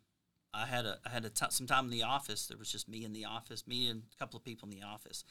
I 0.54 0.66
had 0.66 0.86
a 0.86 0.98
I 1.06 1.10
had 1.10 1.26
a 1.26 1.30
t- 1.30 1.46
some 1.50 1.68
time 1.68 1.86
in 1.86 1.92
the 1.92 2.04
office. 2.04 2.48
There 2.48 2.58
was 2.58 2.72
just 2.72 2.90
me 2.90 3.06
in 3.06 3.14
the 3.14 3.26
office, 3.26 3.68
me 3.68 3.88
and 3.88 4.04
a 4.14 4.18
couple 4.18 4.38
of 4.38 4.44
people 4.44 4.68
in 4.68 4.78
the 4.78 4.86
office, 4.86 5.24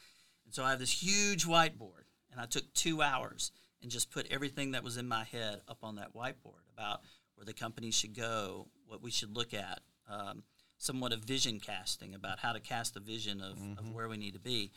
and 0.45 0.53
so 0.53 0.63
I 0.63 0.71
have 0.71 0.79
this 0.79 1.03
huge 1.03 1.45
whiteboard, 1.45 2.07
and 2.31 2.39
I 2.39 2.45
took 2.45 2.73
two 2.73 3.01
hours 3.01 3.51
and 3.81 3.91
just 3.91 4.11
put 4.11 4.27
everything 4.31 4.71
that 4.71 4.83
was 4.83 4.97
in 4.97 5.07
my 5.07 5.23
head 5.23 5.61
up 5.67 5.79
on 5.83 5.95
that 5.95 6.13
whiteboard 6.13 6.67
about 6.73 7.01
where 7.35 7.45
the 7.45 7.53
company 7.53 7.91
should 7.91 8.13
go, 8.13 8.67
what 8.85 9.01
we 9.01 9.11
should 9.11 9.35
look 9.35 9.53
at, 9.53 9.79
um, 10.09 10.43
somewhat 10.77 11.13
of 11.13 11.21
vision 11.21 11.59
casting 11.59 12.13
about 12.13 12.39
how 12.39 12.51
to 12.51 12.59
cast 12.59 12.97
a 12.97 12.99
vision 12.99 13.41
of, 13.41 13.57
of 13.77 13.93
where 13.93 14.09
we 14.09 14.17
need 14.17 14.33
to 14.33 14.39
be. 14.39 14.71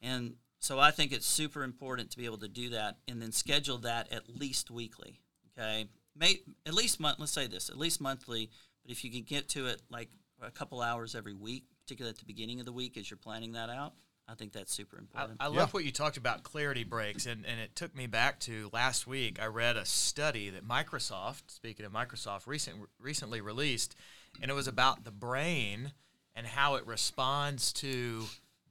And 0.00 0.36
so 0.60 0.78
I 0.78 0.90
think 0.90 1.12
it's 1.12 1.26
super 1.26 1.62
important 1.62 2.10
to 2.10 2.18
be 2.18 2.24
able 2.24 2.38
to 2.38 2.48
do 2.48 2.70
that 2.70 2.96
and 3.06 3.20
then 3.20 3.32
schedule 3.32 3.78
that 3.78 4.10
at 4.12 4.28
least 4.28 4.70
weekly. 4.70 5.20
Okay. 5.58 5.88
May, 6.18 6.40
at 6.66 6.74
least 6.74 7.00
month, 7.00 7.18
let's 7.18 7.32
say 7.32 7.46
this, 7.46 7.68
at 7.68 7.78
least 7.78 8.00
monthly, 8.00 8.50
but 8.82 8.90
if 8.90 9.04
you 9.04 9.10
can 9.10 9.22
get 9.22 9.48
to 9.50 9.66
it 9.66 9.82
like 9.90 10.08
a 10.42 10.50
couple 10.50 10.80
hours 10.80 11.14
every 11.14 11.34
week, 11.34 11.64
particularly 11.84 12.10
at 12.12 12.18
the 12.18 12.24
beginning 12.24 12.60
of 12.60 12.66
the 12.66 12.72
week 12.72 12.96
as 12.96 13.10
you're 13.10 13.18
planning 13.18 13.52
that 13.52 13.70
out, 13.70 13.92
I 14.30 14.34
think 14.34 14.52
that's 14.52 14.72
super 14.74 14.98
important. 14.98 15.38
I 15.40 15.46
love 15.46 15.54
Yeah. 15.56 15.66
what 15.68 15.84
you 15.84 15.92
talked 15.92 16.18
about 16.18 16.42
clarity 16.42 16.84
breaks, 16.84 17.24
and, 17.24 17.46
and 17.46 17.58
it 17.60 17.74
took 17.74 17.96
me 17.96 18.06
back 18.06 18.40
to 18.40 18.68
last 18.74 19.06
week. 19.06 19.40
I 19.40 19.46
read 19.46 19.76
a 19.76 19.86
study 19.86 20.50
that 20.50 20.68
Microsoft, 20.68 21.44
speaking 21.50 21.86
of 21.86 21.92
Microsoft, 21.92 22.46
recent, 22.46 22.76
recently 23.00 23.40
released, 23.40 23.94
and 24.42 24.50
it 24.50 24.54
was 24.54 24.68
about 24.68 25.04
the 25.04 25.10
brain 25.10 25.92
and 26.34 26.46
how 26.46 26.74
it 26.74 26.86
responds 26.86 27.72
to 27.74 28.24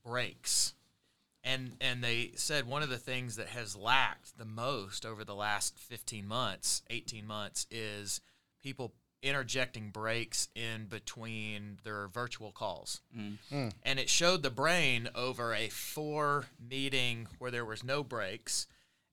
breaks. 0.06 0.74
And, 1.48 1.78
and 1.80 2.04
they 2.04 2.32
said 2.36 2.68
one 2.68 2.84
of 2.84 2.90
the 2.90 2.98
things 2.98 3.38
that 3.38 3.48
has 3.48 3.76
lacked 3.76 4.38
the 4.38 4.46
most 4.46 5.06
over 5.06 5.24
the 5.24 5.36
last 5.36 5.80
15 5.80 6.28
months, 6.28 6.82
18 6.90 7.26
months, 7.26 7.66
is 7.72 8.20
people 8.62 8.94
interjecting 9.24 9.90
breaks 9.90 10.50
in 10.56 10.86
between 10.86 11.80
their 11.84 12.10
virtual 12.10 12.52
calls. 12.52 13.02
Mm. 13.18 13.38
Hmm. 13.50 13.68
And 13.84 13.98
it 13.98 14.10
showed 14.10 14.44
the 14.44 14.50
brain 14.50 15.10
over 15.16 15.54
a 15.54 15.70
four 15.70 16.46
meeting 16.60 17.28
where 17.40 17.52
there 17.52 17.66
was 17.66 17.84
no 17.84 18.04
breaks 18.04 18.68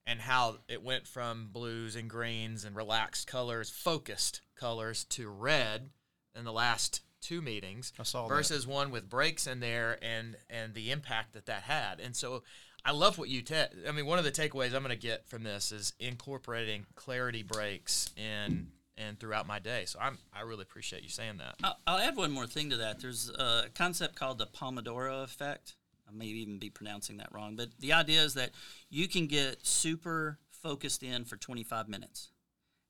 and 0.05 0.20
how 0.20 0.59
it 0.68 0.83
went 0.83 1.07
from 1.07 1.49
blues 1.53 1.97
and 1.97 2.11
greens 2.11 2.64
and 2.64 2.77
relaxed 2.77 3.27
colors 3.27 3.70
focused 3.70 4.40
colors 4.57 5.05
to 5.05 5.29
red 5.29 5.90
in 6.37 6.44
the 6.44 6.53
last 6.53 7.01
two 7.24 7.40
meetings 7.40 7.92
I 7.98 8.02
saw 8.02 8.28
that. 8.28 8.34
versus 8.34 8.66
one 8.66 8.90
with 8.90 9.08
breaks 9.08 9.46
in 9.46 9.60
there 9.60 9.98
and 10.02 10.37
and 10.50 10.74
the 10.74 10.90
impact 10.90 11.32
that 11.32 11.46
that 11.46 11.62
had 11.62 11.98
and 12.00 12.14
so 12.14 12.42
I 12.84 12.92
love 12.92 13.16
what 13.16 13.28
you 13.30 13.40
te- 13.42 13.54
I 13.88 13.92
mean 13.92 14.04
one 14.06 14.18
of 14.18 14.24
the 14.24 14.30
takeaways 14.32 14.74
I'm 14.74 14.82
going 14.82 14.90
to 14.90 14.96
get 14.96 15.26
from 15.26 15.42
this 15.42 15.72
is 15.72 15.94
incorporating 15.98 16.84
clarity 16.94 17.42
breaks 17.42 18.10
in 18.16 18.68
and 18.98 19.18
throughout 19.18 19.46
my 19.46 19.58
day 19.58 19.84
so 19.87 19.98
I'm 20.00 20.18
I 20.32 20.42
really 20.42 20.62
appreciate 20.62 21.02
you 21.02 21.08
saying 21.08 21.38
that 21.38 21.54
I'll, 21.64 21.78
I'll 21.87 21.98
add 21.98 22.16
one 22.16 22.30
more 22.30 22.46
thing 22.46 22.68
to 22.70 22.76
that. 22.76 23.00
There's 23.00 23.30
a 23.30 23.64
concept 23.74 24.16
called 24.16 24.38
the 24.38 24.46
Pomodoro 24.46 25.24
effect. 25.24 25.74
I 26.06 26.12
may 26.12 26.26
even 26.26 26.58
be 26.58 26.68
pronouncing 26.68 27.16
that 27.16 27.32
wrong, 27.32 27.56
but 27.56 27.70
the 27.80 27.94
idea 27.94 28.20
is 28.22 28.34
that 28.34 28.50
you 28.90 29.08
can 29.08 29.26
get 29.26 29.66
super 29.66 30.38
focused 30.50 31.02
in 31.02 31.24
for 31.24 31.37
25 31.38 31.88
minutes, 31.88 32.28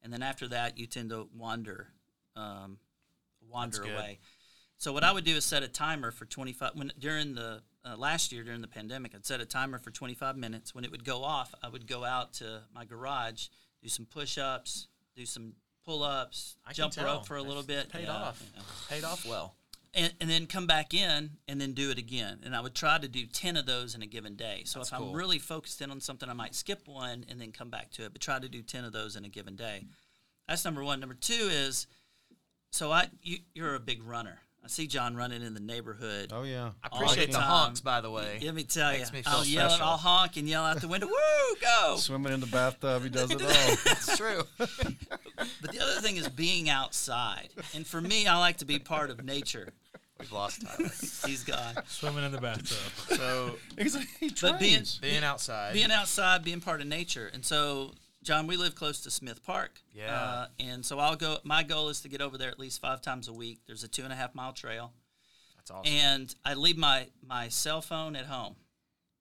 and 0.03 0.13
then 0.13 0.21
after 0.23 0.49
that, 0.49 0.77
you 0.79 0.87
tend 0.87 1.11
to 1.11 1.29
wander, 1.37 1.89
um, 2.35 2.79
wander 3.55 3.83
away. 3.83 4.19
So 4.77 4.93
what 4.93 5.05
I 5.05 5.13
would 5.13 5.25
do 5.25 5.37
is 5.37 5.45
set 5.45 5.63
a 5.63 5.69
timer 5.69 6.11
for 6.11 6.27
25. 6.27 6.73
When 6.75 6.93
during 6.99 7.35
the 7.35 7.63
uh, 7.85 7.97
last 7.97 8.33
year 8.33 8.43
during 8.43 8.61
the 8.61 8.69
pandemic, 8.69 9.15
I'd 9.15 9.25
set 9.25 9.41
a 9.41 9.47
timer 9.47 9.79
for 9.79 9.91
25 9.91 10.37
minutes. 10.37 10.75
When 10.75 10.85
it 10.85 10.91
would 10.91 11.05
go 11.05 11.23
off, 11.23 11.55
I 11.63 11.69
would 11.69 11.87
go 11.87 12.05
out 12.05 12.35
to 12.35 12.63
my 12.75 12.85
garage, 12.85 13.47
do 13.83 13.89
some 13.89 14.05
push-ups, 14.05 14.89
do 15.17 15.25
some 15.25 15.55
pull-ups, 15.87 16.57
I 16.67 16.73
jump 16.73 16.97
rope 16.97 17.27
for 17.27 17.37
a 17.37 17.43
little 17.43 17.63
That's 17.63 17.85
bit. 17.85 17.93
paid 17.93 18.05
Yeah, 18.05 18.17
off 18.17 18.43
you 18.43 18.57
know 18.57 18.65
paid 18.89 19.05
off 19.05 19.27
well 19.27 19.55
and, 19.95 20.13
and 20.21 20.29
then 20.29 20.47
come 20.47 20.67
back 20.67 20.93
in 20.93 21.31
and 21.49 21.61
then 21.61 21.73
do 21.73 21.91
it 21.91 21.99
again. 21.99 22.41
And 22.45 22.55
I 22.55 22.61
would 22.61 22.75
try 22.75 22.99
to 22.99 23.09
do 23.09 23.27
10 23.27 23.57
of 23.57 23.67
those 23.67 23.95
in 23.95 24.03
a 24.03 24.07
given 24.07 24.35
day. 24.35 24.63
So 24.65 24.81
That's 24.81 24.91
if 24.91 24.99
I'm 24.99 25.13
really 25.13 25.39
focused 25.39 25.81
in 25.81 25.91
on 25.91 26.01
something, 26.01 26.29
I 26.29 26.33
might 26.33 26.55
skip 26.55 26.87
one 26.87 27.25
and 27.29 27.41
then 27.41 27.53
come 27.53 27.71
back 27.71 27.91
to 27.93 28.05
it, 28.05 28.13
but 28.13 28.21
try 28.21 28.39
to 28.39 28.49
do 28.49 28.63
10 28.63 28.85
of 28.85 28.93
those 28.93 29.17
in 29.17 29.25
a 29.25 29.29
given 29.29 29.57
day. 29.57 29.85
That's 30.49 30.65
number 30.65 30.83
one. 30.83 31.01
Number 31.01 31.15
two 31.15 31.33
is 31.33 31.87
so 32.75 32.91
I 32.91 33.09
you, 33.23 33.39
you're 33.55 33.75
a 33.75 33.81
big 33.81 34.03
runner. 34.03 34.39
I 34.65 34.69
see 34.69 34.87
John 34.87 35.15
running 35.15 35.43
in 35.43 35.53
the 35.53 35.61
neighborhood. 35.61 36.33
Oh 36.35 36.43
yeah. 36.43 36.71
I 36.83 36.87
appreciate 36.97 37.27
the 37.33 37.39
time. 37.39 37.43
honks, 37.43 37.81
by 37.83 38.01
the 38.01 38.11
way. 38.11 38.41
Let 38.43 38.55
me 38.55 38.65
tell 38.65 38.95
you, 38.95 39.05
me 39.13 39.23
I'll 39.27 39.45
yell. 39.45 39.71
I'll 39.81 39.99
honk 39.99 40.39
and 40.39 40.49
yell 40.49 40.65
out 40.65 40.81
the 40.81 40.89
window, 40.89 41.07
"Woo, 41.07 41.57
go!" 41.61 41.97
Swimming 41.99 42.33
in 42.33 42.41
the 42.41 42.47
bathtub, 42.47 43.03
he 43.03 43.11
does 43.11 43.31
it 43.31 43.43
all. 43.43 43.49
It's 43.93 44.17
true. 44.17 44.43
But 45.61 45.73
the 45.73 45.81
other 45.83 46.01
thing 46.01 46.17
is 46.17 46.29
being 46.29 46.71
outside, 46.71 47.49
and 47.75 47.85
for 47.87 48.01
me, 48.01 48.27
I 48.27 48.39
like 48.39 48.59
to 48.59 48.65
be 48.65 48.79
part 48.79 49.11
of 49.11 49.25
nature. 49.25 49.69
We've 50.19 50.31
lost 50.33 50.63
Tyler. 50.63 50.91
He's 51.27 51.43
gone. 51.43 51.75
Swimming 51.89 52.25
in 52.25 52.31
the 52.33 52.41
bathtub. 52.41 52.79
So 53.19 53.57
He's 53.77 53.97
he 54.21 54.33
But 54.41 54.61
being 54.61 54.85
being 55.03 55.25
outside. 55.25 55.73
being 55.75 55.91
outside, 55.91 56.45
being 56.45 56.61
part 56.61 56.81
of 56.81 56.87
nature. 56.87 57.29
And 57.35 57.45
so, 57.45 57.93
John, 58.25 58.47
we 58.47 58.57
live 58.57 58.75
close 58.75 59.01
to 59.03 59.11
Smith 59.11 59.45
Park. 59.45 59.81
Yeah. 59.93 60.15
Uh, 60.19 60.47
and 60.59 60.85
so 60.85 60.99
I'll 60.99 61.15
go. 61.15 61.39
My 61.45 61.63
goal 61.63 61.91
is 61.91 62.01
to 62.01 62.09
get 62.09 62.21
over 62.23 62.39
there 62.39 62.49
at 62.49 62.59
least 62.59 62.81
five 62.81 63.03
times 63.03 63.29
a 63.29 63.33
week. 63.33 63.61
There's 63.67 63.85
a 63.85 63.89
two 63.89 64.03
and 64.03 64.13
a 64.13 64.17
half 64.17 64.35
mile 64.35 64.53
trail, 64.55 64.93
That's 65.57 65.71
awesome. 65.71 65.93
and 65.93 66.35
I 66.45 66.55
leave 66.55 66.79
my 66.79 67.09
my 67.25 67.49
cell 67.49 67.83
phone 67.83 68.17
at 68.17 68.25
home 68.27 68.57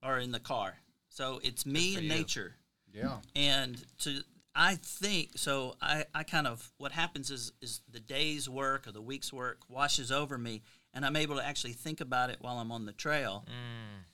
or 0.02 0.18
in 0.20 0.32
the 0.32 0.40
car. 0.40 0.78
So 1.10 1.40
it's 1.44 1.66
me 1.66 1.96
and 1.96 2.06
you. 2.06 2.10
nature. 2.10 2.56
Yeah. 2.94 3.18
And 3.36 3.84
to 4.00 4.22
I 4.56 4.76
think 4.76 5.32
so. 5.36 5.76
I, 5.82 6.06
I 6.14 6.24
kind 6.24 6.48
of 6.48 6.72
what 6.78 6.92
happens 6.94 7.30
is 7.30 7.52
is 7.62 7.82
the 7.92 8.00
day's 8.00 8.48
work 8.48 8.88
or 8.88 8.92
the 8.92 9.02
week's 9.02 9.34
work 9.34 9.60
washes 9.68 10.12
over 10.12 10.38
me, 10.38 10.62
and 10.94 11.06
I'm 11.06 11.16
able 11.16 11.36
to 11.36 11.46
actually 11.46 11.74
think 11.74 12.00
about 12.02 12.30
it 12.30 12.38
while 12.40 12.58
I'm 12.58 12.72
on 12.72 12.86
the 12.86 12.94
trail, 12.94 13.46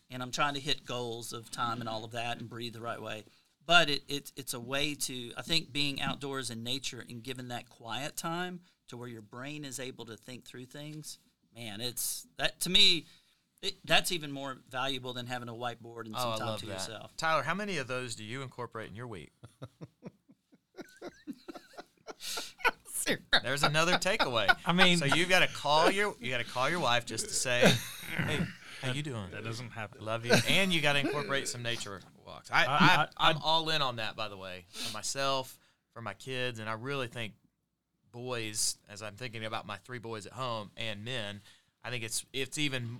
and 0.10 0.24
I'm 0.24 0.32
trying 0.32 0.56
to 0.56 0.60
hit 0.62 0.86
goals 0.86 1.32
of 1.34 1.52
time 1.52 1.80
and 1.82 1.90
all 1.90 2.04
of 2.06 2.12
that 2.12 2.40
and 2.40 2.50
breathe 2.50 2.74
the 2.74 2.82
right 2.82 3.02
way. 3.02 3.26
But 3.70 3.88
it, 3.88 4.02
it 4.08 4.32
it's 4.36 4.56
a 4.56 4.60
way 4.60 4.96
to 4.96 5.32
I 5.38 5.44
think 5.44 5.72
being 5.72 6.02
outdoors 6.02 6.50
in 6.50 6.64
nature 6.64 7.06
and 7.08 7.22
given 7.22 7.50
that 7.50 7.70
quiet 7.70 8.18
time 8.18 8.62
to 8.88 8.98
where 8.98 9.08
your 9.08 9.22
brain 9.22 9.64
is 9.64 9.80
able 9.80 10.06
to 10.06 10.18
think 10.18 10.44
through 10.44 10.66
things, 10.66 11.20
man, 11.56 11.80
it's 11.80 12.26
that 12.40 12.60
to 12.62 12.72
me. 12.72 13.06
It, 13.62 13.76
that's 13.86 14.12
even 14.12 14.32
more 14.32 14.58
valuable 14.72 15.14
than 15.14 15.28
having 15.28 15.50
a 15.50 15.54
whiteboard 15.54 16.08
and 16.08 16.16
oh, 16.18 16.20
some 16.20 16.34
Oh, 16.34 16.38
time 16.38 16.60
to 16.60 16.66
that. 16.66 16.72
yourself. 16.72 17.16
Tyler, 17.16 17.44
how 17.44 17.54
many 17.54 17.78
of 17.78 17.88
those 17.88 18.16
do 18.16 18.24
you 18.24 18.42
incorporate 18.42 18.90
in 18.90 18.96
your 18.96 19.06
week? 19.06 19.34
There's 23.44 23.62
another 23.62 23.94
takeaway. 23.94 24.52
I 24.66 24.74
mean- 24.74 24.98
so 24.98 25.06
you've 25.06 25.30
got 25.30 25.42
to 25.42 25.48
call 25.48 25.92
your 25.92 26.16
you 26.20 26.32
got 26.32 26.40
to 26.40 26.44
call 26.44 26.72
your 26.72 26.80
wife 26.80 27.06
just 27.06 27.28
to 27.28 27.34
say, 27.36 27.72
"Hey, 28.18 28.40
how 28.82 28.94
you 28.94 29.04
doing? 29.04 29.28
That 29.32 29.44
doesn't 29.44 29.70
happen. 29.70 30.04
Love 30.04 30.26
you." 30.26 30.34
And 30.48 30.74
you 30.74 30.82
got 30.82 30.94
to 30.94 31.00
incorporate 31.00 31.48
some 31.48 31.62
nature 31.62 32.02
walks. 32.30 32.50
I, 32.52 32.66
I, 32.66 32.68
I- 32.68 33.08
I, 33.18 33.30
am 33.32 33.38
I- 33.38 33.42
all 33.44 33.70
in 33.70 33.82
on 33.82 33.98
that, 33.98 34.16
by 34.16 34.30
the 34.30 34.38
way, 34.38 34.66
for 34.70 34.94
myself, 34.94 35.58
for 35.94 36.02
my 36.02 36.14
kids, 36.14 36.60
and 36.60 36.70
I 36.70 36.74
really 36.74 37.08
think 37.08 37.34
boys, 38.12 38.78
as 38.90 39.02
I'm 39.02 39.16
thinking 39.16 39.46
about 39.46 39.66
my 39.68 39.78
three 39.78 40.00
boys 40.00 40.26
at 40.26 40.34
home 40.34 40.72
and 40.78 41.04
men, 41.04 41.42
I 41.84 41.90
think 41.90 42.04
it's 42.04 42.26
it's 42.34 42.58
even 42.58 43.00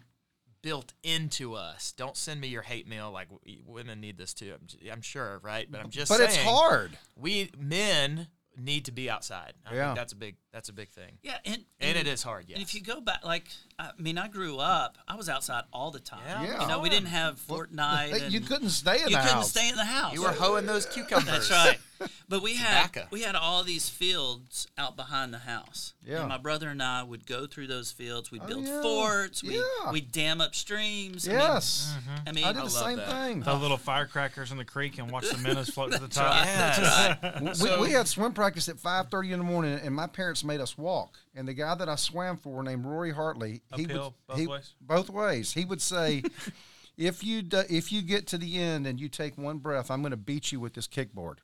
built 0.62 0.94
into 1.04 1.56
us. 1.56 1.94
Don't 1.94 2.18
send 2.18 2.42
me 2.42 2.48
your 2.50 2.62
hate 2.62 2.88
mail. 2.88 3.12
Like 3.12 3.28
women 3.66 4.02
need 4.02 4.18
this 4.18 4.34
too. 4.34 4.54
I'm, 4.54 4.68
j- 4.68 4.90
I'm 4.92 5.02
sure, 5.02 5.40
right? 5.42 5.70
But 5.70 5.82
I'm 5.82 5.90
just 5.90 6.10
But 6.10 6.18
saying, 6.18 6.30
it's 6.32 6.38
hard. 6.44 6.98
We 7.16 7.50
men 7.58 8.28
need 8.60 8.86
to 8.86 8.92
be 8.92 9.10
outside. 9.10 9.54
I 9.66 9.74
Yeah. 9.76 9.86
think 9.88 9.98
that's 9.98 10.14
a 10.14 10.16
big 10.16 10.36
that's 10.52 10.70
a 10.70 10.74
big 10.74 10.90
thing. 10.90 11.18
Yeah, 11.22 11.38
and 11.46 11.64
And 11.80 11.98
it 11.98 12.08
is 12.08 12.24
hard, 12.24 12.46
Yeah, 12.48 12.56
And 12.56 12.64
if 12.64 12.74
you 12.74 12.82
go 12.82 13.00
back, 13.02 13.24
like 13.24 13.48
I 13.78 13.92
mean, 13.98 14.18
I 14.18 14.28
grew 14.28 14.58
up. 14.58 14.98
I 15.08 15.16
was 15.16 15.30
outside 15.30 15.64
all 15.72 15.92
the 15.92 16.00
time. 16.00 16.22
Yeah, 16.26 16.44
Yeah. 16.44 16.62
You 16.62 16.68
know, 16.68 16.80
we 16.80 16.90
didn't 16.90 17.10
have 17.10 17.40
Fortnite. 17.40 18.10
Hey, 18.20 18.28
you 18.30 18.42
couldn't 18.42 18.70
stay 18.72 18.96
in 19.04 19.10
You 19.10 19.16
the 19.16 19.22
couldn't 19.22 19.36
house. 19.38 19.50
stay 19.52 19.70
in 19.70 19.76
the 19.76 19.86
house. 19.86 20.14
You 20.14 20.24
were 20.24 20.32
hoeing 20.32 20.66
those 20.66 20.86
cucumbers. 20.86 21.48
That's 21.50 21.52
right. 21.52 21.80
But 22.28 22.42
we 22.42 22.56
had 22.56 22.88
Tobacco. 22.88 23.08
we 23.12 23.22
had 23.24 23.36
all 23.36 23.64
these 23.64 23.90
fields 23.90 24.68
out 24.78 24.96
behind 24.96 25.34
the 25.34 25.40
house. 25.40 25.94
Yeah. 26.06 26.20
And 26.22 26.30
my 26.30 26.38
brother 26.38 26.70
and 26.70 26.82
I 26.82 27.04
would 27.04 27.26
go 27.26 27.46
through 27.48 27.68
those 27.68 27.92
fields. 27.92 28.32
We'd 28.32 28.42
Oh, 28.44 28.48
build 28.48 28.66
yeah. 28.66 28.82
forts. 28.82 29.44
We 29.44 29.56
Yeah. 29.58 29.92
we 29.92 30.02
dam 30.02 30.42
up 30.42 30.56
streams. 30.56 31.28
I 31.28 31.32
mean- 31.32 31.40
yes, 31.40 31.96
mm-hmm. 31.98 32.30
I 32.30 32.32
mean, 32.32 32.44
I 32.46 32.54
did 32.54 32.62
I 32.62 32.68
the 32.68 32.74
love 32.74 32.84
same 32.86 32.98
that. 32.98 33.10
thing. 33.10 33.44
Throw 33.44 33.56
little 33.58 33.78
firecrackers 33.78 34.52
in 34.52 34.58
the 34.58 34.66
creek 34.66 34.98
and 35.00 35.12
watch 35.12 35.30
the 35.30 35.38
minnows 35.48 35.70
float 35.70 35.92
to 35.94 36.00
the 36.00 36.08
top. 36.08 36.46
Yes. 36.46 37.62
we, 37.64 37.78
we 37.80 37.92
had 37.92 38.08
swim 38.08 38.34
practice 38.34 38.70
at 38.70 38.78
5.30 38.78 39.32
in 39.32 39.40
the 39.40 39.46
morning 39.46 39.80
and 39.84 39.94
my 39.96 40.08
parents 40.08 40.44
made 40.44 40.60
us 40.62 40.78
walk 40.78 41.18
and 41.36 41.48
the 41.48 41.54
guy 41.54 41.74
that 41.76 41.88
i 41.90 41.96
swam 41.96 42.38
for 42.38 42.62
named 42.64 42.86
rory 42.86 43.12
hartley 43.12 43.62
he 43.76 43.84
would 43.84 43.92
Uphill, 43.92 44.16
both 44.28 44.38
he, 44.38 44.48
ways? 44.48 44.74
both 44.82 45.10
ways 45.10 45.54
he 45.54 45.66
would 45.66 45.82
say 45.82 46.24
if 46.98 47.24
you 47.24 47.42
do, 47.42 47.64
if 47.70 47.92
you 47.92 48.02
get 48.02 48.28
to 48.28 48.38
the 48.38 48.58
end 48.60 48.86
and 48.88 49.00
you 49.00 49.10
take 49.10 49.38
one 49.38 49.58
breath 49.58 49.90
i'm 49.92 50.02
going 50.02 50.12
to 50.12 50.18
beat 50.18 50.52
you 50.52 50.60
with 50.60 50.74
this 50.74 50.88
kickboard 50.88 51.38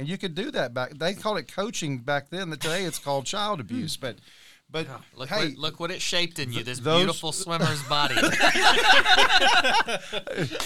and 0.00 0.08
you 0.08 0.16
could 0.18 0.34
do 0.34 0.50
that 0.50 0.72
back 0.74 0.90
they 0.98 1.14
called 1.14 1.38
it 1.38 1.46
coaching 1.52 1.98
back 1.98 2.30
then 2.30 2.50
today 2.50 2.84
it's 2.84 2.98
called 2.98 3.24
child 3.26 3.60
abuse 3.60 3.96
but 3.96 4.16
but 4.72 4.86
Look, 5.16 5.28
hey 5.28 5.48
what, 5.48 5.58
look 5.58 5.80
what 5.80 5.90
it 5.90 6.00
shaped 6.00 6.38
in 6.38 6.52
you. 6.52 6.62
This 6.62 6.78
those- 6.78 7.00
beautiful 7.00 7.32
swimmer's 7.32 7.82
body. 7.88 8.14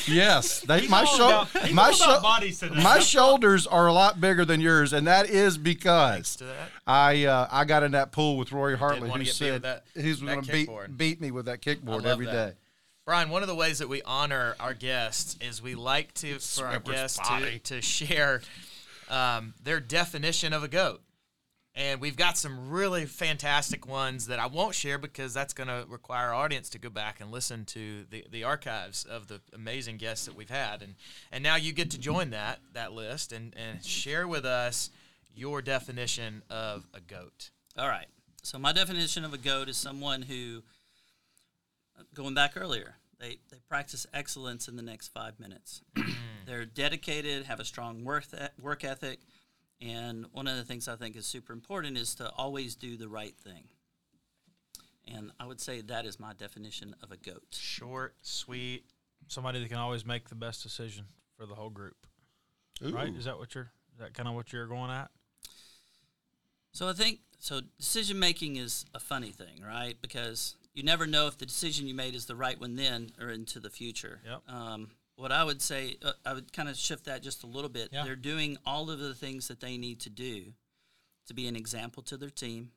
yes 0.06 0.60
they 0.60 0.80
He's 0.80 0.90
my 0.90 1.04
all 1.04 1.14
about- 1.16 1.72
my 1.72 1.88
all 1.88 1.94
about 1.94 2.16
shou- 2.16 2.22
bodies 2.22 2.60
today. 2.60 2.82
my 2.82 2.98
shoulders 2.98 3.66
are 3.66 3.86
a 3.86 3.92
lot 3.92 4.20
bigger 4.20 4.44
than 4.44 4.60
yours 4.60 4.92
and 4.92 5.06
that 5.06 5.28
is 5.30 5.56
because 5.58 6.36
that. 6.36 6.70
I 6.86 7.24
uh, 7.24 7.48
I 7.50 7.64
got 7.64 7.82
in 7.82 7.92
that 7.92 8.12
pool 8.12 8.36
with 8.36 8.52
Rory 8.52 8.76
Hartley, 8.76 9.10
who 9.10 9.24
said 9.24 9.62
that- 9.62 9.84
he's 9.94 10.20
going 10.20 10.42
to 10.42 10.52
beat 10.52 10.68
beat 10.96 11.20
me 11.20 11.30
with 11.30 11.46
that 11.46 11.60
kickboard 11.62 11.86
love 12.02 12.06
every 12.06 12.26
day. 12.26 12.32
that. 12.32 12.56
Bryan, 13.06 13.28
one 13.28 13.42
of 13.42 13.48
the 13.48 13.54
ways 13.54 13.78
that 13.80 13.88
we 13.88 14.00
honor 14.02 14.56
our 14.58 14.72
guests 14.74 15.36
is 15.40 15.60
we 15.62 15.74
like 15.74 16.12
to 16.14 16.38
for 16.38 16.66
our 16.66 16.80
Swimmer's 16.82 16.90
guests 16.90 17.18
to, 17.28 17.58
to 17.58 17.82
share 17.82 18.40
um, 19.14 19.54
their 19.62 19.80
definition 19.80 20.52
of 20.52 20.64
a 20.64 20.68
goat. 20.68 21.00
And 21.76 22.00
we've 22.00 22.16
got 22.16 22.38
some 22.38 22.70
really 22.70 23.04
fantastic 23.04 23.84
ones 23.86 24.28
that 24.28 24.38
I 24.38 24.46
won't 24.46 24.76
share 24.76 24.96
because 24.96 25.34
that's 25.34 25.52
going 25.52 25.66
to 25.66 25.84
require 25.88 26.28
our 26.28 26.34
audience 26.34 26.68
to 26.70 26.78
go 26.78 26.88
back 26.88 27.20
and 27.20 27.32
listen 27.32 27.64
to 27.66 28.04
the, 28.10 28.24
the 28.30 28.44
archives 28.44 29.04
of 29.04 29.26
the 29.26 29.40
amazing 29.52 29.96
guests 29.96 30.26
that 30.26 30.36
we've 30.36 30.50
had. 30.50 30.82
And 30.82 30.94
and 31.32 31.42
now 31.42 31.56
you 31.56 31.72
get 31.72 31.90
to 31.90 31.98
join 31.98 32.30
that 32.30 32.60
that 32.74 32.92
list 32.92 33.32
and, 33.32 33.54
and 33.56 33.84
share 33.84 34.28
with 34.28 34.44
us 34.44 34.90
your 35.34 35.62
definition 35.62 36.42
of 36.48 36.86
a 36.94 37.00
goat. 37.00 37.50
All 37.76 37.88
right. 37.88 38.06
So 38.42 38.58
my 38.58 38.72
definition 38.72 39.24
of 39.24 39.34
a 39.34 39.38
goat 39.38 39.68
is 39.68 39.76
someone 39.76 40.22
who, 40.22 40.62
going 42.14 42.34
back 42.34 42.52
earlier, 42.56 42.98
they, 43.18 43.38
they 43.50 43.58
practice 43.68 44.06
excellence 44.12 44.68
in 44.68 44.76
the 44.76 44.82
next 44.82 45.08
five 45.08 45.38
minutes. 45.38 45.82
Mm. 45.96 46.14
They're 46.46 46.64
dedicated, 46.64 47.46
have 47.46 47.60
a 47.60 47.64
strong 47.64 48.04
work 48.04 48.24
e- 48.34 48.46
work 48.60 48.84
ethic, 48.84 49.20
and 49.80 50.26
one 50.32 50.46
of 50.46 50.56
the 50.56 50.64
things 50.64 50.88
I 50.88 50.96
think 50.96 51.16
is 51.16 51.26
super 51.26 51.52
important 51.52 51.96
is 51.96 52.14
to 52.16 52.30
always 52.30 52.74
do 52.74 52.96
the 52.96 53.08
right 53.08 53.34
thing. 53.36 53.64
And 55.06 55.32
I 55.38 55.46
would 55.46 55.60
say 55.60 55.80
that 55.82 56.06
is 56.06 56.18
my 56.18 56.32
definition 56.32 56.94
of 57.02 57.12
a 57.12 57.16
goat. 57.16 57.44
Short, 57.52 58.14
sweet. 58.22 58.84
Somebody 59.28 59.60
that 59.60 59.68
can 59.68 59.78
always 59.78 60.04
make 60.04 60.28
the 60.28 60.34
best 60.34 60.62
decision 60.62 61.04
for 61.36 61.46
the 61.46 61.54
whole 61.54 61.70
group. 61.70 62.06
Right? 62.80 63.14
Is 63.14 63.24
that 63.26 63.38
what 63.38 63.54
you're? 63.54 63.70
Is 63.92 64.00
that 64.00 64.14
kind 64.14 64.28
of 64.28 64.34
what 64.34 64.52
you're 64.52 64.66
going 64.66 64.90
at? 64.90 65.10
So 66.72 66.88
I 66.88 66.92
think 66.92 67.20
so. 67.38 67.60
Decision 67.78 68.18
making 68.18 68.56
is 68.56 68.84
a 68.94 69.00
funny 69.00 69.30
thing, 69.30 69.62
right? 69.64 69.96
Because 70.02 70.56
you 70.74 70.82
never 70.82 71.06
know 71.06 71.26
if 71.26 71.38
the 71.38 71.46
decision 71.46 71.86
you 71.86 71.94
made 71.94 72.14
is 72.14 72.26
the 72.26 72.36
right 72.36 72.60
one 72.60 72.76
then 72.76 73.12
or 73.20 73.30
into 73.30 73.60
the 73.60 73.70
future. 73.70 74.20
Yep. 74.26 74.42
Um, 74.48 74.88
what 75.16 75.30
I 75.30 75.44
would 75.44 75.62
say, 75.62 75.96
uh, 76.04 76.12
I 76.26 76.34
would 76.34 76.52
kind 76.52 76.68
of 76.68 76.76
shift 76.76 77.04
that 77.04 77.22
just 77.22 77.44
a 77.44 77.46
little 77.46 77.70
bit. 77.70 77.90
Yeah. 77.92 78.04
They're 78.04 78.16
doing 78.16 78.58
all 78.66 78.90
of 78.90 78.98
the 78.98 79.14
things 79.14 79.48
that 79.48 79.60
they 79.60 79.78
need 79.78 80.00
to 80.00 80.10
do 80.10 80.52
to 81.28 81.34
be 81.34 81.46
an 81.46 81.56
example 81.56 82.02
to 82.04 82.16
their 82.16 82.30
team, 82.30 82.70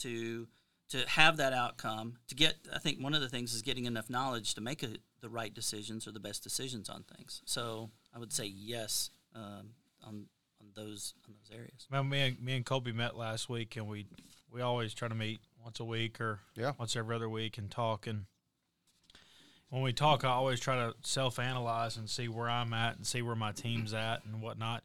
to 0.00 0.48
to 0.90 1.08
have 1.08 1.38
that 1.38 1.52
outcome, 1.52 2.18
to 2.28 2.34
get. 2.34 2.56
I 2.74 2.78
think 2.78 3.02
one 3.02 3.14
of 3.14 3.20
the 3.20 3.28
things 3.28 3.54
is 3.54 3.62
getting 3.62 3.86
enough 3.86 4.10
knowledge 4.10 4.54
to 4.54 4.60
make 4.60 4.82
a, 4.82 4.88
the 5.20 5.28
right 5.28 5.54
decisions 5.54 6.06
or 6.06 6.12
the 6.12 6.20
best 6.20 6.42
decisions 6.42 6.90
on 6.90 7.04
things. 7.16 7.40
So 7.46 7.90
I 8.14 8.18
would 8.18 8.32
say 8.32 8.46
yes 8.46 9.10
um, 9.34 9.70
on 10.02 10.26
on 10.60 10.66
those 10.74 11.14
on 11.26 11.34
those 11.34 11.56
areas. 11.56 11.86
Well, 11.90 12.04
me 12.04 12.20
and 12.20 12.42
me 12.42 12.56
and 12.56 12.66
Colby 12.66 12.92
met 12.92 13.16
last 13.16 13.48
week, 13.48 13.76
and 13.76 13.86
we 13.86 14.06
we 14.50 14.60
always 14.60 14.94
try 14.94 15.08
to 15.08 15.14
meet 15.14 15.40
once 15.64 15.80
a 15.80 15.84
week 15.84 16.20
or 16.20 16.40
Yeah. 16.54 16.72
once 16.78 16.94
every 16.94 17.16
other 17.16 17.28
week 17.28 17.56
and 17.58 17.70
talk. 17.70 18.06
And 18.06 18.26
when 19.70 19.82
we 19.82 19.92
talk, 19.92 20.22
I 20.24 20.28
always 20.28 20.60
try 20.60 20.76
to 20.76 20.94
self 21.02 21.38
analyze 21.38 21.96
and 21.96 22.08
see 22.08 22.28
where 22.28 22.48
I'm 22.48 22.72
at 22.72 22.96
and 22.96 23.06
see 23.06 23.22
where 23.22 23.34
my 23.34 23.50
team's 23.52 23.94
at 23.94 24.24
and 24.24 24.40
whatnot. 24.42 24.84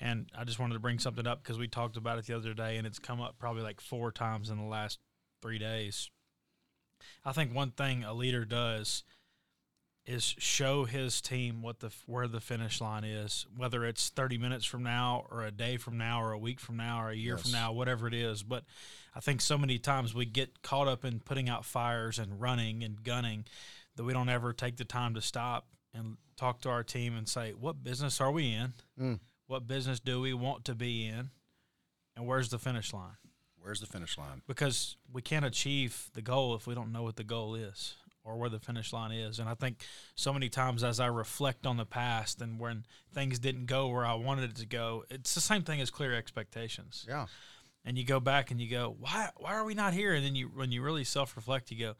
And 0.00 0.30
I 0.36 0.44
just 0.44 0.58
wanted 0.58 0.74
to 0.74 0.80
bring 0.80 0.98
something 0.98 1.26
up 1.26 1.42
because 1.42 1.58
we 1.58 1.68
talked 1.68 1.96
about 1.96 2.18
it 2.18 2.26
the 2.26 2.36
other 2.36 2.54
day, 2.54 2.76
and 2.76 2.86
it's 2.86 2.98
come 2.98 3.20
up 3.20 3.38
probably 3.38 3.62
like 3.62 3.80
four 3.80 4.10
times 4.10 4.50
in 4.50 4.56
the 4.58 4.64
last 4.64 4.98
three 5.42 5.58
days. 5.58 6.10
I 7.24 7.32
think 7.32 7.54
one 7.54 7.70
thing 7.70 8.04
a 8.04 8.12
leader 8.14 8.44
does 8.44 9.04
is 10.06 10.34
show 10.38 10.84
his 10.84 11.20
team 11.20 11.62
what 11.62 11.80
the 11.80 11.90
where 12.06 12.28
the 12.28 12.40
finish 12.40 12.80
line 12.80 13.04
is, 13.04 13.46
whether 13.56 13.84
it's 13.84 14.08
30 14.10 14.38
minutes 14.38 14.64
from 14.64 14.82
now 14.82 15.26
or 15.30 15.44
a 15.44 15.50
day 15.50 15.76
from 15.76 15.98
now 15.98 16.22
or 16.22 16.32
a 16.32 16.38
week 16.38 16.60
from 16.60 16.76
now 16.76 17.02
or 17.02 17.10
a 17.10 17.16
year 17.16 17.36
from 17.36 17.50
now, 17.50 17.72
whatever 17.72 18.06
it 18.06 18.14
is. 18.14 18.42
But 18.42 18.64
I 19.14 19.20
think 19.20 19.40
so 19.40 19.58
many 19.58 19.78
times 19.78 20.14
we 20.14 20.24
get 20.24 20.62
caught 20.62 20.86
up 20.86 21.04
in 21.04 21.20
putting 21.20 21.48
out 21.48 21.64
fires 21.64 22.18
and 22.18 22.40
running 22.40 22.84
and 22.84 23.02
gunning 23.02 23.46
that 23.96 24.04
we 24.04 24.12
don't 24.12 24.28
ever 24.28 24.52
take 24.52 24.76
the 24.76 24.84
time 24.84 25.14
to 25.14 25.20
stop 25.20 25.66
and 25.92 26.16
talk 26.36 26.60
to 26.60 26.68
our 26.68 26.84
team 26.84 27.16
and 27.16 27.28
say, 27.28 27.52
what 27.52 27.82
business 27.82 28.20
are 28.20 28.30
we 28.30 28.52
in? 28.52 28.74
Mm. 29.00 29.20
What 29.46 29.66
business 29.66 29.98
do 29.98 30.20
we 30.20 30.34
want 30.34 30.64
to 30.66 30.74
be 30.74 31.06
in? 31.06 31.30
And 32.16 32.26
where's 32.26 32.50
the 32.50 32.58
finish 32.58 32.92
line? 32.92 33.16
Where's 33.58 33.80
the 33.80 33.86
finish 33.86 34.16
line? 34.16 34.42
because 34.46 34.96
we 35.12 35.22
can't 35.22 35.44
achieve 35.44 36.10
the 36.14 36.22
goal 36.22 36.54
if 36.54 36.68
we 36.68 36.74
don't 36.74 36.92
know 36.92 37.02
what 37.02 37.16
the 37.16 37.24
goal 37.24 37.56
is 37.56 37.96
or 38.26 38.36
where 38.36 38.48
the 38.50 38.58
finish 38.58 38.92
line 38.92 39.12
is. 39.12 39.38
And 39.38 39.48
I 39.48 39.54
think 39.54 39.84
so 40.16 40.32
many 40.32 40.48
times 40.48 40.82
as 40.82 40.98
I 40.98 41.06
reflect 41.06 41.64
on 41.64 41.76
the 41.76 41.86
past 41.86 42.42
and 42.42 42.58
when 42.58 42.84
things 43.14 43.38
didn't 43.38 43.66
go 43.66 43.86
where 43.88 44.04
I 44.04 44.14
wanted 44.14 44.50
it 44.50 44.56
to 44.56 44.66
go, 44.66 45.04
it's 45.08 45.34
the 45.34 45.40
same 45.40 45.62
thing 45.62 45.80
as 45.80 45.90
clear 45.90 46.12
expectations. 46.12 47.06
Yeah, 47.08 47.26
And 47.84 47.96
you 47.96 48.04
go 48.04 48.18
back 48.18 48.50
and 48.50 48.60
you 48.60 48.68
go, 48.68 48.96
why 48.98 49.30
why 49.36 49.54
are 49.54 49.64
we 49.64 49.74
not 49.74 49.94
here? 49.94 50.12
And 50.12 50.24
then 50.26 50.34
you 50.34 50.48
when 50.48 50.72
you 50.72 50.82
really 50.82 51.04
self 51.04 51.36
reflect, 51.36 51.70
you 51.70 51.78
go, 51.78 51.94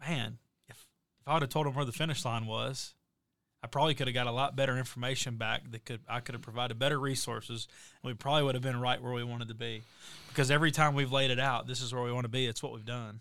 man, 0.00 0.38
if 0.68 0.86
if 1.20 1.28
I 1.28 1.34
would 1.34 1.42
have 1.42 1.50
told 1.50 1.66
them 1.66 1.74
where 1.74 1.84
the 1.84 1.92
finish 1.92 2.24
line 2.24 2.46
was, 2.46 2.94
I 3.62 3.66
probably 3.66 3.94
could 3.94 4.08
have 4.08 4.14
got 4.14 4.26
a 4.26 4.32
lot 4.32 4.56
better 4.56 4.76
information 4.78 5.36
back 5.36 5.70
that 5.70 5.84
could 5.84 6.00
I 6.08 6.20
could 6.20 6.34
have 6.34 6.42
provided 6.42 6.78
better 6.78 6.98
resources 6.98 7.68
and 8.02 8.10
we 8.10 8.14
probably 8.14 8.44
would 8.44 8.54
have 8.54 8.62
been 8.62 8.80
right 8.80 9.00
where 9.00 9.12
we 9.12 9.22
wanted 9.22 9.48
to 9.48 9.54
be. 9.54 9.82
Because 10.28 10.50
every 10.50 10.70
time 10.70 10.94
we've 10.94 11.12
laid 11.12 11.30
it 11.30 11.38
out, 11.38 11.66
this 11.66 11.82
is 11.82 11.92
where 11.92 12.02
we 12.02 12.10
want 12.10 12.24
to 12.24 12.30
be, 12.30 12.46
it's 12.46 12.62
what 12.62 12.72
we've 12.72 12.86
done. 12.86 13.20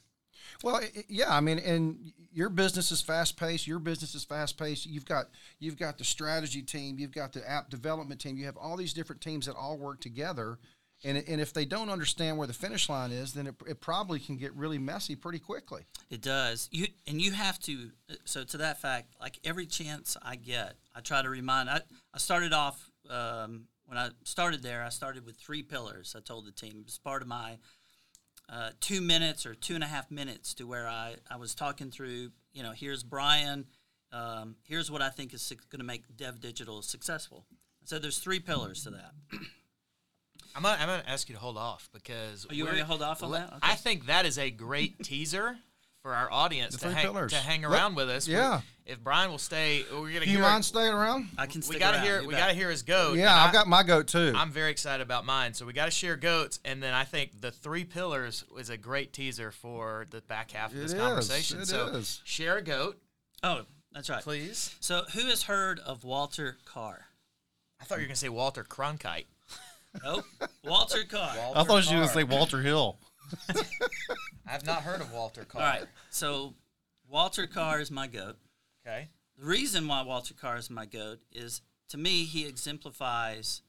Well, 0.64 0.82
yeah. 1.08 1.36
I 1.36 1.40
mean, 1.42 1.60
and 1.60 2.14
your 2.34 2.50
business 2.50 2.92
is 2.92 3.02
fast 3.02 3.38
paced. 3.38 3.68
Your 3.68 3.80
business 3.80 4.16
is 4.16 4.24
fast 4.24 4.58
paced. 4.58 4.86
You've 4.86 5.06
got 5.06 5.28
you've 5.60 5.78
got 5.78 5.98
the 5.98 6.04
strategy 6.04 6.62
team. 6.62 6.98
You've 7.00 7.12
got 7.12 7.34
the 7.34 7.48
app 7.50 7.70
development 7.70 8.22
team. 8.22 8.38
You 8.38 8.46
have 8.46 8.58
all 8.58 8.78
these 8.78 8.94
different 8.94 9.22
teams 9.22 9.46
that 9.46 9.56
all 9.56 9.78
work 9.78 10.00
together. 10.02 10.60
And, 11.04 11.18
and 11.28 11.42
if 11.42 11.52
they 11.52 11.66
don't 11.66 11.90
understand 11.90 12.38
where 12.38 12.46
the 12.46 12.54
finish 12.54 12.88
line 12.88 13.12
is, 13.12 13.34
then 13.34 13.48
it, 13.48 13.56
it 13.68 13.82
probably 13.82 14.20
can 14.20 14.38
get 14.38 14.54
really 14.56 14.78
messy 14.78 15.16
pretty 15.16 15.40
quickly. 15.40 15.82
It 16.12 16.22
does. 16.22 16.70
You 16.72 16.88
and 17.08 17.20
you 17.20 17.32
have 17.32 17.60
to. 17.62 17.90
So 18.26 18.44
to 18.44 18.58
that 18.58 18.80
fact, 18.82 19.16
like 19.20 19.40
every 19.44 19.66
chance 19.66 20.16
I 20.22 20.36
get, 20.36 20.76
I 20.96 21.02
try 21.02 21.22
to 21.22 21.30
remind. 21.30 21.70
I 21.70 21.82
I 22.14 22.18
started 22.20 22.54
off 22.54 22.92
um, 23.10 23.66
when 23.88 23.98
I 23.98 24.10
started 24.24 24.62
there. 24.62 24.84
I 24.84 24.90
started 24.90 25.26
with 25.26 25.38
three 25.38 25.64
pillars. 25.64 26.16
I 26.16 26.22
told 26.22 26.46
the 26.46 26.52
team 26.52 26.78
it 26.82 26.86
was 26.86 27.00
part 27.00 27.24
of 27.24 27.28
my 27.28 27.58
uh, 28.52 28.72
two 28.82 29.02
minutes 29.02 29.46
or 29.46 29.56
two 29.56 29.76
and 29.76 29.84
a 29.84 29.88
half 29.88 30.12
minutes 30.12 30.54
to 30.56 30.68
where 30.68 30.88
I, 30.88 31.16
I 31.30 31.38
was 31.38 31.56
talking 31.56 31.90
through, 31.90 32.32
you 32.54 32.64
know, 32.64 32.72
here's 32.72 33.02
Bryan, 33.02 33.66
um, 34.12 34.58
here's 34.68 34.92
what 34.92 35.02
I 35.02 35.10
think 35.10 35.34
is 35.34 35.54
going 35.70 35.80
to 35.80 35.86
make 35.86 36.04
Dev 36.18 36.42
Digital 36.42 36.82
successful. 36.82 37.46
So 37.86 37.98
there's 37.98 38.20
three 38.20 38.40
pillars 38.40 38.84
to 38.84 38.92
that. 38.92 39.12
I'm 40.54 40.64
gonna, 40.64 40.78
I'm 40.82 40.88
gonna 40.88 41.04
ask 41.08 41.30
you 41.30 41.36
to 41.36 41.42
hold 41.42 41.58
off 41.58 41.90
because 41.94 42.46
Oh, 42.50 42.54
you 42.54 42.66
to 42.66 42.84
hold 42.84 43.02
off 43.02 43.24
on 43.24 43.32
that? 43.32 43.48
Okay. 43.48 43.60
I 43.62 43.76
think 43.76 44.08
that 44.08 44.26
is 44.26 44.38
a 44.38 44.52
great 44.52 45.02
teaser 45.02 45.56
for 46.02 46.16
our 46.16 46.32
audience 46.32 46.78
to 46.78 46.92
hang, 46.92 47.28
to 47.28 47.36
hang 47.36 47.62
Let- 47.62 47.72
around 47.72 47.96
with 47.96 48.10
us. 48.10 48.28
We- 48.28 48.34
yeah. 48.34 48.62
if 48.86 49.00
Brian 49.00 49.30
will 49.30 49.38
stay, 49.38 49.84
we're 49.92 50.08
gonna 50.12 50.22
Do 50.22 50.32
you 50.32 50.38
hear. 50.38 50.42
mind 50.42 50.66
staying 50.66 50.94
around? 50.94 51.30
I 51.38 51.46
can 51.46 51.62
we 51.70 51.78
gotta 51.78 51.98
around, 51.98 52.06
hear. 52.06 52.22
you 52.22 52.28
We 52.28 52.34
bet. 52.34 52.42
gotta 52.42 52.54
hear 52.54 52.70
his 52.72 52.82
goat. 52.82 53.18
Yeah, 53.18 53.36
I've 53.36 53.50
I- 53.52 53.54
got 53.54 53.68
my 53.68 53.84
goat 53.84 54.08
too. 54.08 54.34
I'm 54.36 54.52
very 54.52 54.72
excited 54.72 55.04
about 55.04 55.26
mine. 55.26 55.54
So 55.54 55.66
we 55.66 55.74
got 55.74 55.86
to 55.86 55.92
share 55.92 56.16
goats, 56.16 56.60
and 56.66 56.82
then 56.82 56.94
I 56.96 57.04
think 57.04 57.40
the 57.40 57.52
three 57.52 57.84
pillars 57.86 58.44
is 58.58 58.70
a 58.72 58.78
great 58.78 59.14
teaser 59.14 59.52
for 59.52 60.08
the 60.10 60.22
back 60.22 60.52
half 60.52 60.72
of 60.72 60.78
It 60.78 60.82
this 60.82 60.94
is. 60.94 61.00
conversation. 61.00 61.62
It 61.62 61.68
so 61.68 61.88
is. 61.88 62.22
share 62.24 62.58
a 62.58 62.62
goat, 62.64 63.00
Oh, 63.44 63.66
that's 63.92 64.10
right. 64.10 64.24
please. 64.24 64.76
So 64.80 65.04
who 65.14 65.28
has 65.28 65.44
heard 65.44 65.80
of 65.82 66.04
Walter 66.04 66.58
Carr? 66.66 67.06
I 67.80 67.84
thought 67.86 67.96
you 68.00 68.04
were 68.04 68.08
gonna 68.08 68.16
say 68.16 68.30
Walter 68.30 68.64
Cronkite. 68.64 69.26
Nope. 70.04 70.24
Walter 70.64 71.04
Carr. 71.04 71.36
Walter 71.38 71.60
I 71.60 71.64
thought 71.66 71.84
you 71.92 71.98
were 71.98 72.06
going 72.06 72.08
to 72.08 72.14
say 72.14 72.24
Walter 72.24 72.62
Hill. 72.62 72.98
I've 74.62 74.68
not 74.68 74.84
heard 74.84 75.02
of 75.02 75.12
Walter 75.12 75.44
Carr. 75.44 75.62
All 75.62 75.68
right. 75.68 75.84
So 76.10 76.54
Walter 77.10 77.48
Carr 77.48 77.80
is 77.80 77.92
my 77.92 78.08
goat. 78.08 78.38
Okay. 78.86 79.10
The 79.38 79.46
reason 79.46 79.88
why 79.88 80.02
Walter 80.04 80.34
Carr 80.34 80.58
is 80.58 80.70
my 80.70 80.86
goat 80.86 81.20
is, 81.32 81.62
to 81.90 81.98
me, 81.98 82.24
he 82.26 82.48
exemplifies 82.48 83.62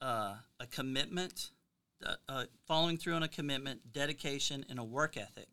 uh, 0.00 0.34
a 0.60 0.66
commitment, 0.66 1.50
uh, 2.04 2.14
uh, 2.28 2.44
following 2.66 2.96
through 2.96 3.14
on 3.14 3.22
a 3.22 3.28
commitment, 3.28 3.92
dedication, 3.92 4.64
and 4.68 4.78
a 4.78 4.84
work 4.84 5.16
ethic. 5.16 5.48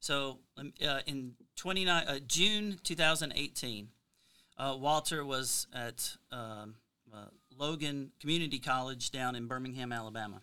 So 0.00 0.38
um, 0.56 0.72
uh, 0.86 1.00
in 1.06 1.32
29 1.56 2.04
uh, 2.06 2.18
June 2.26 2.78
2018, 2.82 3.88
uh, 4.58 4.76
Walter 4.78 5.24
was 5.24 5.66
at 5.74 6.16
um, 6.30 6.76
uh, 7.12 7.26
Logan 7.56 8.12
Community 8.20 8.58
College 8.58 9.10
down 9.10 9.34
in 9.34 9.46
Birmingham, 9.46 9.92
Alabama, 9.92 10.42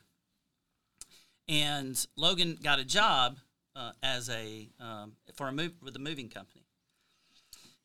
and 1.52 2.08
Logan 2.16 2.58
got 2.64 2.80
a 2.80 2.86
job 2.86 3.38
uh, 3.76 3.92
as 4.02 4.30
a 4.30 4.70
um, 4.80 5.14
for 5.36 5.50
a 5.50 5.52
move 5.52 5.74
with 5.84 5.96
a 5.98 6.00
moving 6.00 6.30
company. 6.30 6.64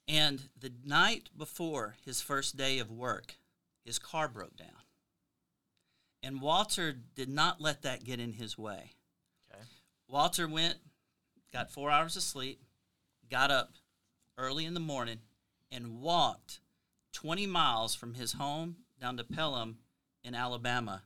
And 0.06 0.40
the 0.58 0.72
night 0.84 1.30
before 1.36 1.96
his 2.04 2.20
first 2.20 2.56
day 2.56 2.78
of 2.78 2.92
work, 2.92 3.34
his 3.84 3.98
car 3.98 4.28
broke 4.28 4.56
down. 4.56 4.68
And 6.22 6.40
Walter 6.40 6.92
did 6.92 7.28
not 7.28 7.60
let 7.60 7.82
that 7.82 8.04
get 8.04 8.20
in 8.20 8.34
his 8.34 8.56
way. 8.56 8.92
Okay. 9.52 9.64
Walter 10.08 10.46
went, 10.46 10.76
got 11.52 11.72
four 11.72 11.90
hours 11.90 12.16
of 12.16 12.22
sleep, 12.22 12.62
got 13.28 13.50
up 13.50 13.72
early 14.38 14.64
in 14.64 14.74
the 14.74 14.80
morning, 14.80 15.18
and 15.72 16.00
walked 16.00 16.60
20 17.14 17.46
miles 17.46 17.96
from 17.96 18.14
his 18.14 18.34
home 18.34 18.76
down 19.00 19.16
to 19.16 19.24
Pelham 19.24 19.78
in 20.22 20.36
Alabama, 20.36 21.02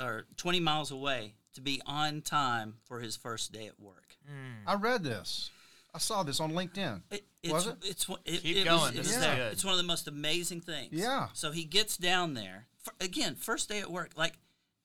or 0.00 0.26
20 0.36 0.60
miles 0.60 0.90
away, 0.90 1.34
to 1.54 1.60
be 1.60 1.80
on 1.86 2.22
time 2.22 2.74
for 2.84 3.00
his 3.00 3.16
first 3.16 3.52
day 3.52 3.66
at 3.66 3.78
work. 3.80 4.16
Mm. 4.30 4.62
I 4.66 4.74
read 4.74 5.02
this. 5.04 5.50
I 5.94 5.98
saw 5.98 6.22
this 6.22 6.40
on 6.40 6.52
LinkedIn. 6.52 7.02
It, 7.10 7.24
it's, 7.42 7.52
Was 7.52 7.66
it? 7.66 7.76
It's 7.82 8.08
one- 8.08 8.20
it, 8.24 8.42
Keep 8.42 8.56
it 8.56 8.64
going. 8.64 8.80
Was, 8.80 8.90
it 8.90 8.96
This 8.96 9.06
was 9.08 9.16
is 9.16 9.20
there. 9.22 9.36
good. 9.36 9.52
It's 9.52 9.64
one 9.64 9.72
of 9.74 9.78
the 9.78 9.84
most 9.86 10.08
amazing 10.08 10.60
things. 10.62 10.88
Yeah. 10.92 11.28
So 11.34 11.50
he 11.50 11.64
gets 11.64 11.96
down 11.98 12.34
there 12.34 12.66
for, 12.78 12.94
again. 13.00 13.34
First 13.34 13.68
day 13.68 13.80
at 13.80 13.90
work. 13.90 14.12
Like, 14.16 14.34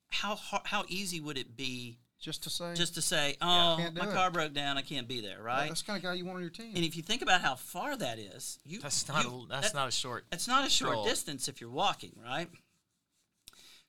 how 0.09 0.37
how 0.65 0.83
easy 0.87 1.19
would 1.21 1.37
it 1.37 1.55
be 1.55 1.97
Just 2.19 2.43
to 2.43 2.49
say, 2.49 2.73
just 2.75 2.95
to 2.95 3.01
say, 3.01 3.35
"Oh, 3.41 3.75
Can't 3.79 3.93
do 3.95 4.01
my 4.01 4.09
it. 4.09 4.13
car 4.13 4.31
broke 4.31 4.53
down. 4.53 4.77
I 4.77 4.81
can't 4.81 5.07
be 5.07 5.21
there." 5.21 5.41
Right. 5.41 5.67
that's 5.67 5.81
the 5.81 5.87
kind 5.87 5.97
of 5.97 6.03
guy 6.03 6.13
you 6.13 6.25
want 6.25 6.37
on 6.37 6.41
your 6.41 6.49
team. 6.49 6.73
and 6.75 6.83
if 6.83 6.95
you 6.97 7.03
think 7.03 7.21
about 7.21 7.41
how 7.41 7.55
far 7.55 7.95
that 7.95 8.17
is, 8.19 8.57
you 8.65 8.79
That's 8.79 9.07
not. 9.07 9.23
you- 9.23 9.45
a, 9.45 9.47
that's 9.49 9.71
that- 9.71 9.77
not 9.77 9.87
a 9.87 9.91
short. 9.91 10.25
it's 10.31 10.47
not 10.47 10.65
a 10.65 10.69
short 10.69 10.91
Stroll. 10.91 11.05
distance 11.05 11.47
if 11.47 11.61
you're 11.61 11.69
walking, 11.69 12.13
right? 12.23 12.49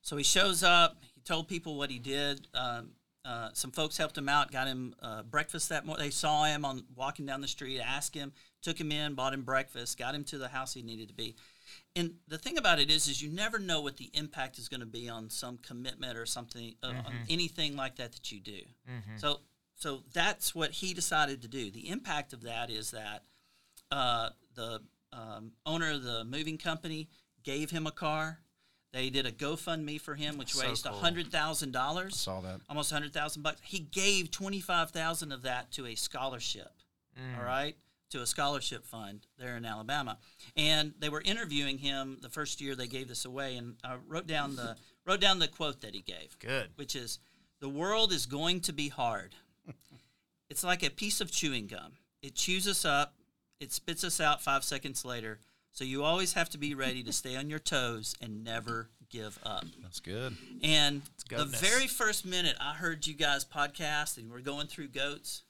So 0.03 0.17
he 0.17 0.23
shows 0.25 0.63
up. 0.63 0.97
Told 1.29 1.47
people 1.47 1.77
what 1.77 1.91
he 1.91 1.99
did. 1.99 2.47
Um, 2.55 2.93
uh, 3.23 3.51
some 3.53 3.71
folks 3.71 3.99
helped 3.99 4.17
him 4.17 4.31
out, 4.31 4.51
got 4.51 4.67
him 4.67 4.95
uh, 5.03 5.23
breakfast 5.25 5.69
that 5.69 5.85
morning. 5.85 6.07
They 6.07 6.11
saw 6.11 6.45
him 6.45 6.65
on 6.65 6.85
walking 6.97 7.27
down 7.27 7.43
the 7.43 7.49
street, 7.49 7.81
asked 7.81 8.15
him, 8.15 8.33
took 8.63 8.81
him 8.81 8.91
in, 8.91 9.13
bought 9.13 9.35
him 9.35 9.43
breakfast, 9.43 9.99
got 9.99 10.15
him 10.15 10.25
to 10.25 10.39
the 10.39 10.49
house 10.49 10.73
he 10.73 10.81
needed 10.81 11.09
to 11.09 11.15
be. 11.15 11.37
And 11.95 12.15
the 12.29 12.39
thing 12.39 12.57
about 12.57 12.79
it 12.79 12.91
is, 12.91 13.09
is 13.09 13.21
you 13.21 13.29
never 13.29 13.59
know 13.59 13.83
what 13.83 13.99
the 13.99 14.11
impact 14.15 14.57
is 14.57 14.71
going 14.71 14.81
to 14.81 14.87
be 14.87 15.07
on 15.11 15.29
some 15.29 15.59
commitment 15.59 16.17
or 16.17 16.25
something, 16.25 16.77
uh, 16.83 16.87
on 16.87 17.13
anything 17.29 17.77
like 17.77 17.97
that 17.97 18.13
that 18.13 18.33
you 18.33 18.41
do. 18.41 18.61
So, 19.17 19.41
so 19.75 20.05
that's 20.15 20.55
what 20.55 20.71
he 20.71 20.95
decided 20.95 21.43
to 21.43 21.49
do. 21.49 21.71
The 21.71 21.91
impact 21.91 22.33
of 22.33 22.41
that 22.45 22.71
is 22.71 22.93
that 22.93 23.25
uh, 23.93 24.31
the 24.55 24.81
um, 25.13 25.53
owner 25.67 25.91
of 25.91 26.05
the 26.05 26.25
moving 26.25 26.57
company 26.57 27.11
gave 27.45 27.71
him 27.71 27.87
a 27.87 27.93
car. 27.93 28.39
They 28.93 29.11
did 29.11 29.27
a 29.27 29.33
GoFundMe 29.33 30.01
for 30.01 30.15
him, 30.15 30.39
which 30.39 30.55
So 30.55 30.67
raised 30.67 30.87
a 30.87 30.91
cool. 30.91 30.99
hundred 30.99 31.31
thousand 31.31 31.73
dollars. 31.73 32.17
saw 32.17 32.41
that. 32.41 32.61
Almost 32.69 32.91
hundred 32.91 33.13
thousand 33.13 33.43
bucks. 33.43 33.61
He 33.63 33.81
gave 33.81 34.31
twenty 34.31 34.61
five 34.61 34.91
thousand 34.91 35.33
of 35.33 35.43
that 35.43 35.71
to 35.73 35.87
a 35.87 35.95
scholarship. 35.95 36.73
Mm. 37.19 37.39
All 37.39 37.45
right, 37.45 37.77
to 38.11 38.23
a 38.23 38.27
scholarship 38.27 38.87
fund 38.87 39.27
there 39.39 39.57
in 39.57 39.65
Alabama, 39.67 40.19
and 40.57 40.95
they 41.01 41.09
were 41.09 41.21
interviewing 41.21 41.79
him 41.79 42.19
the 42.23 42.29
first 42.31 42.61
year 42.61 42.75
they 42.75 42.87
gave 42.87 43.09
this 43.09 43.25
away, 43.25 43.57
and 43.57 43.75
I 43.85 43.97
wrote 44.07 44.27
down 44.27 44.57
the 44.57 44.77
wrote 45.07 45.21
down 45.21 45.39
the 45.39 45.49
quote 45.49 45.81
that 45.83 45.95
he 45.95 46.01
gave 46.01 46.39
Good. 46.39 46.71
which 46.77 46.95
is 46.97 47.19
the 47.61 47.69
world 47.69 48.13
is 48.13 48.25
going 48.27 48.61
to 48.63 48.73
be 48.73 48.89
hard. 48.89 49.35
it's 50.49 50.65
like 50.65 50.83
a 50.83 50.91
piece 50.91 51.21
of 51.21 51.31
chewing 51.31 51.67
gum. 51.67 51.93
It 52.23 52.35
chews 52.35 52.67
us 52.69 52.85
up, 52.85 53.15
it 53.61 53.73
spits 53.73 54.05
us 54.05 54.21
out 54.21 54.41
five 54.41 54.65
seconds 54.65 55.05
later. 55.05 55.41
So 55.79 55.85
you 55.85 56.03
always 56.03 56.33
have 56.33 56.51
to 56.51 56.59
be 56.59 56.75
ready 56.75 57.05
to 57.05 57.13
stay 57.13 57.37
on 57.37 57.49
your 57.49 57.61
toes 57.61 58.17
and 58.21 58.43
never 58.43 58.89
give 59.11 59.39
up. 59.45 59.65
That's 59.81 60.01
good. 60.01 60.37
And 60.61 61.03
the 61.29 61.45
very 61.45 61.87
first 61.87 62.27
minute 62.27 62.57
I 62.61 62.75
heard 62.75 63.07
you 63.07 63.15
guys 63.15 63.45
podcast 63.45 64.19
and 64.19 64.29
we're 64.29 64.41
going 64.41 64.67
through 64.67 64.89
goats, 64.89 65.43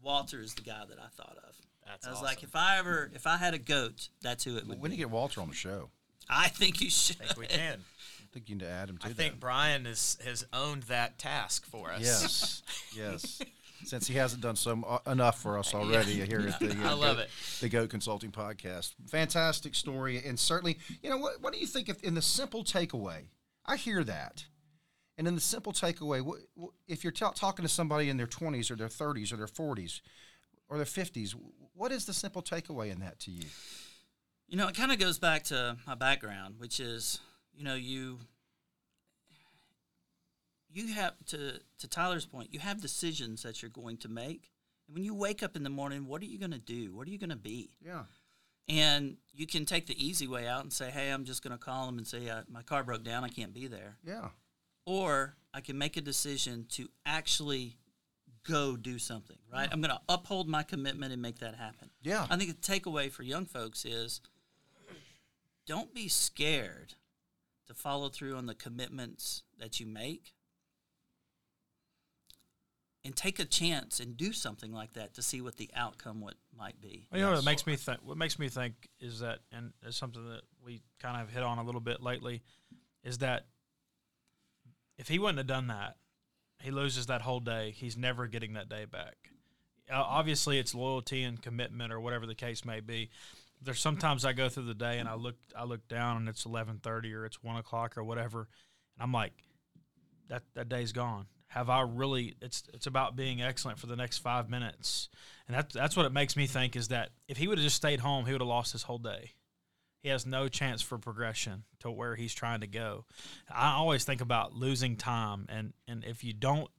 Walter 0.00 0.40
is 0.40 0.54
the 0.54 0.62
guy 0.62 0.84
that 0.88 1.00
I 1.00 1.08
thought 1.16 1.36
of. 1.36 1.56
That's 1.84 2.06
I 2.06 2.10
was 2.10 2.18
awesome. 2.18 2.26
like, 2.26 2.44
if 2.44 2.54
I 2.54 2.78
ever, 2.78 3.10
if 3.12 3.26
I 3.26 3.38
had 3.38 3.54
a 3.54 3.58
goat, 3.58 4.06
that's 4.20 4.44
who 4.44 4.56
it 4.56 4.68
would 4.68 4.80
we 4.80 4.88
need 4.88 4.90
be. 4.90 4.96
to 4.98 5.08
get 5.08 5.10
Walter 5.10 5.40
on 5.40 5.48
the 5.48 5.54
show. 5.54 5.90
I 6.30 6.46
think 6.46 6.80
you 6.80 6.88
should. 6.88 7.16
I 7.20 7.24
think 7.24 7.38
we 7.40 7.46
can. 7.48 7.80
I 8.20 8.26
think 8.32 8.48
you 8.48 8.54
need 8.54 8.64
to 8.64 8.70
add 8.70 8.88
him 8.88 8.98
to 8.98 9.06
I 9.06 9.08
that. 9.08 9.16
think 9.16 9.40
Brian 9.40 9.86
is, 9.86 10.16
has 10.24 10.46
owned 10.52 10.84
that 10.84 11.18
task 11.18 11.66
for 11.66 11.90
us. 11.90 12.02
Yes, 12.02 12.62
yes. 12.96 13.42
Since 13.84 14.06
he 14.06 14.14
hasn't 14.14 14.42
done 14.42 14.56
so 14.56 14.82
uh, 14.86 15.10
enough 15.10 15.40
for 15.40 15.58
us 15.58 15.74
already 15.74 16.12
here 16.24 16.40
at 16.40 16.58
the 16.60 16.70
uh, 16.84 16.90
I 16.90 16.92
love 16.92 17.16
Goat- 17.16 17.22
it. 17.24 17.30
the 17.60 17.68
Goat 17.68 17.90
Consulting 17.90 18.30
Podcast. 18.30 18.94
Fantastic 19.08 19.74
story, 19.74 20.22
and 20.24 20.38
certainly, 20.38 20.78
you 21.02 21.10
know, 21.10 21.16
what, 21.18 21.42
what 21.42 21.52
do 21.52 21.58
you 21.58 21.66
think 21.66 21.88
if, 21.88 22.02
in 22.02 22.14
the 22.14 22.22
simple 22.22 22.64
takeaway? 22.64 23.24
I 23.66 23.76
hear 23.76 24.02
that, 24.04 24.44
and 25.18 25.28
in 25.28 25.34
the 25.34 25.40
simple 25.40 25.72
takeaway, 25.72 26.20
what, 26.22 26.38
what, 26.54 26.70
if 26.88 27.04
you're 27.04 27.12
ta- 27.12 27.30
talking 27.32 27.64
to 27.64 27.68
somebody 27.68 28.08
in 28.08 28.16
their 28.16 28.26
20s 28.26 28.70
or 28.70 28.76
their 28.76 28.88
30s 28.88 29.32
or 29.32 29.36
their 29.36 29.46
40s 29.46 30.00
or 30.68 30.76
their 30.78 30.86
50s, 30.86 31.34
what 31.74 31.92
is 31.92 32.04
the 32.06 32.12
simple 32.12 32.42
takeaway 32.42 32.90
in 32.90 33.00
that 33.00 33.18
to 33.20 33.30
you? 33.30 33.44
You 34.48 34.56
know, 34.58 34.68
it 34.68 34.74
kind 34.74 34.92
of 34.92 34.98
goes 34.98 35.18
back 35.18 35.44
to 35.44 35.76
my 35.86 35.94
background, 35.94 36.56
which 36.58 36.78
is, 36.80 37.20
you 37.54 37.64
know, 37.64 37.74
you 37.74 38.18
you 40.72 40.94
have 40.94 41.14
to 41.26 41.60
to 41.78 41.88
Tyler's 41.88 42.26
point, 42.26 42.52
you 42.52 42.60
have 42.60 42.80
decisions 42.80 43.42
that 43.42 43.62
you're 43.62 43.70
going 43.70 43.96
to 43.98 44.08
make. 44.08 44.50
And 44.88 44.94
when 44.94 45.04
you 45.04 45.14
wake 45.14 45.42
up 45.42 45.56
in 45.56 45.62
the 45.62 45.70
morning, 45.70 46.06
what 46.06 46.22
are 46.22 46.26
you 46.26 46.38
going 46.38 46.52
to 46.52 46.58
do? 46.58 46.94
What 46.94 47.06
are 47.06 47.10
you 47.10 47.18
going 47.18 47.30
to 47.30 47.36
be? 47.36 47.70
Yeah, 47.84 48.04
And 48.68 49.16
you 49.32 49.46
can 49.46 49.64
take 49.64 49.86
the 49.86 50.04
easy 50.04 50.26
way 50.26 50.46
out 50.48 50.62
and 50.62 50.72
say, 50.72 50.90
"Hey, 50.90 51.10
I'm 51.10 51.24
just 51.24 51.42
going 51.42 51.56
to 51.56 51.64
call 51.64 51.86
them 51.86 51.98
and 51.98 52.06
say 52.06 52.28
uh, 52.28 52.42
my 52.48 52.62
car 52.62 52.82
broke 52.82 53.04
down, 53.04 53.24
I 53.24 53.28
can't 53.28 53.54
be 53.54 53.66
there." 53.66 53.96
yeah, 54.04 54.28
Or 54.86 55.36
I 55.54 55.60
can 55.60 55.78
make 55.78 55.96
a 55.96 56.00
decision 56.00 56.66
to 56.70 56.88
actually 57.06 57.76
go 58.44 58.76
do 58.76 58.98
something, 58.98 59.36
right? 59.52 59.68
I'm 59.70 59.80
going 59.80 59.94
to 59.94 60.00
uphold 60.08 60.48
my 60.48 60.64
commitment 60.64 61.12
and 61.12 61.22
make 61.22 61.38
that 61.38 61.54
happen. 61.54 61.90
yeah. 62.02 62.26
I 62.28 62.36
think 62.36 62.50
the 62.60 62.72
takeaway 62.72 63.08
for 63.10 63.22
young 63.22 63.46
folks 63.46 63.84
is 63.84 64.20
don't 65.66 65.94
be 65.94 66.08
scared 66.08 66.94
to 67.68 67.74
follow 67.74 68.08
through 68.08 68.36
on 68.36 68.46
the 68.46 68.54
commitments 68.54 69.42
that 69.58 69.78
you 69.78 69.86
make 69.86 70.34
and 73.04 73.16
take 73.16 73.38
a 73.38 73.44
chance 73.44 73.98
and 73.98 74.16
do 74.16 74.32
something 74.32 74.72
like 74.72 74.92
that 74.92 75.14
to 75.14 75.22
see 75.22 75.40
what 75.40 75.56
the 75.56 75.68
outcome 75.74 76.20
what 76.20 76.34
might 76.56 76.80
be. 76.80 77.08
Well, 77.10 77.20
you 77.20 77.26
know 77.26 77.32
what 77.32 77.44
makes 77.44 77.66
me 77.66 77.76
think? 77.76 78.00
What 78.04 78.16
makes 78.16 78.38
me 78.38 78.48
think 78.48 78.88
is 79.00 79.20
that, 79.20 79.40
and 79.50 79.72
it's 79.82 79.96
something 79.96 80.24
that 80.28 80.42
we 80.64 80.82
kind 81.00 81.20
of 81.20 81.30
hit 81.30 81.42
on 81.42 81.58
a 81.58 81.64
little 81.64 81.80
bit 81.80 82.00
lately, 82.00 82.42
is 83.02 83.18
that 83.18 83.46
if 84.98 85.08
he 85.08 85.18
wouldn't 85.18 85.38
have 85.38 85.46
done 85.48 85.66
that, 85.66 85.96
he 86.60 86.70
loses 86.70 87.06
that 87.06 87.22
whole 87.22 87.40
day. 87.40 87.72
He's 87.76 87.96
never 87.96 88.28
getting 88.28 88.52
that 88.52 88.68
day 88.68 88.84
back. 88.84 89.16
Uh, 89.90 89.96
obviously, 89.96 90.58
it's 90.58 90.74
loyalty 90.74 91.24
and 91.24 91.42
commitment, 91.42 91.92
or 91.92 91.98
whatever 92.00 92.24
the 92.24 92.36
case 92.36 92.64
may 92.64 92.78
be. 92.78 93.10
There's 93.60 93.80
sometimes 93.80 94.24
I 94.24 94.32
go 94.32 94.48
through 94.48 94.66
the 94.66 94.74
day 94.74 94.98
and 94.98 95.08
I 95.08 95.14
look, 95.14 95.36
I 95.56 95.64
look 95.64 95.86
down 95.88 96.18
and 96.18 96.28
it's 96.28 96.44
11:30 96.44 97.14
or 97.14 97.26
it's 97.26 97.42
one 97.42 97.56
o'clock 97.56 97.98
or 97.98 98.04
whatever, 98.04 98.48
and 98.96 99.02
I'm 99.02 99.12
like, 99.12 99.32
that 100.28 100.42
that 100.54 100.68
day's 100.68 100.92
gone. 100.92 101.26
Have 101.52 101.68
I 101.68 101.82
really? 101.82 102.34
It's 102.40 102.62
it's 102.72 102.86
about 102.86 103.14
being 103.14 103.42
excellent 103.42 103.78
for 103.78 103.86
the 103.86 103.96
next 103.96 104.18
five 104.18 104.48
minutes, 104.48 105.10
and 105.46 105.56
that's 105.56 105.74
that's 105.74 105.96
what 105.96 106.06
it 106.06 106.12
makes 106.12 106.34
me 106.34 106.46
think 106.46 106.76
is 106.76 106.88
that 106.88 107.10
if 107.28 107.36
he 107.36 107.46
would 107.46 107.58
have 107.58 107.64
just 107.64 107.76
stayed 107.76 108.00
home, 108.00 108.24
he 108.24 108.32
would 108.32 108.40
have 108.40 108.48
lost 108.48 108.72
his 108.72 108.84
whole 108.84 108.98
day. 108.98 109.32
He 110.02 110.08
has 110.08 110.24
no 110.24 110.48
chance 110.48 110.80
for 110.80 110.98
progression 110.98 111.64
to 111.80 111.90
where 111.90 112.16
he's 112.16 112.32
trying 112.32 112.60
to 112.60 112.66
go. 112.66 113.04
I 113.50 113.72
always 113.74 114.04
think 114.04 114.22
about 114.22 114.54
losing 114.54 114.96
time, 114.96 115.44
and 115.50 115.74
and 115.86 116.04
if 116.04 116.24
you 116.24 116.32
don't 116.32 116.70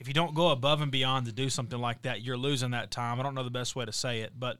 if 0.00 0.08
you 0.08 0.14
don't 0.14 0.34
go 0.34 0.48
above 0.48 0.80
and 0.80 0.90
beyond 0.90 1.26
to 1.26 1.32
do 1.32 1.48
something 1.48 1.78
like 1.78 2.02
that, 2.02 2.22
you're 2.22 2.36
losing 2.36 2.72
that 2.72 2.90
time. 2.90 3.20
I 3.20 3.22
don't 3.22 3.36
know 3.36 3.44
the 3.44 3.50
best 3.50 3.76
way 3.76 3.84
to 3.84 3.92
say 3.92 4.22
it, 4.22 4.32
but 4.36 4.58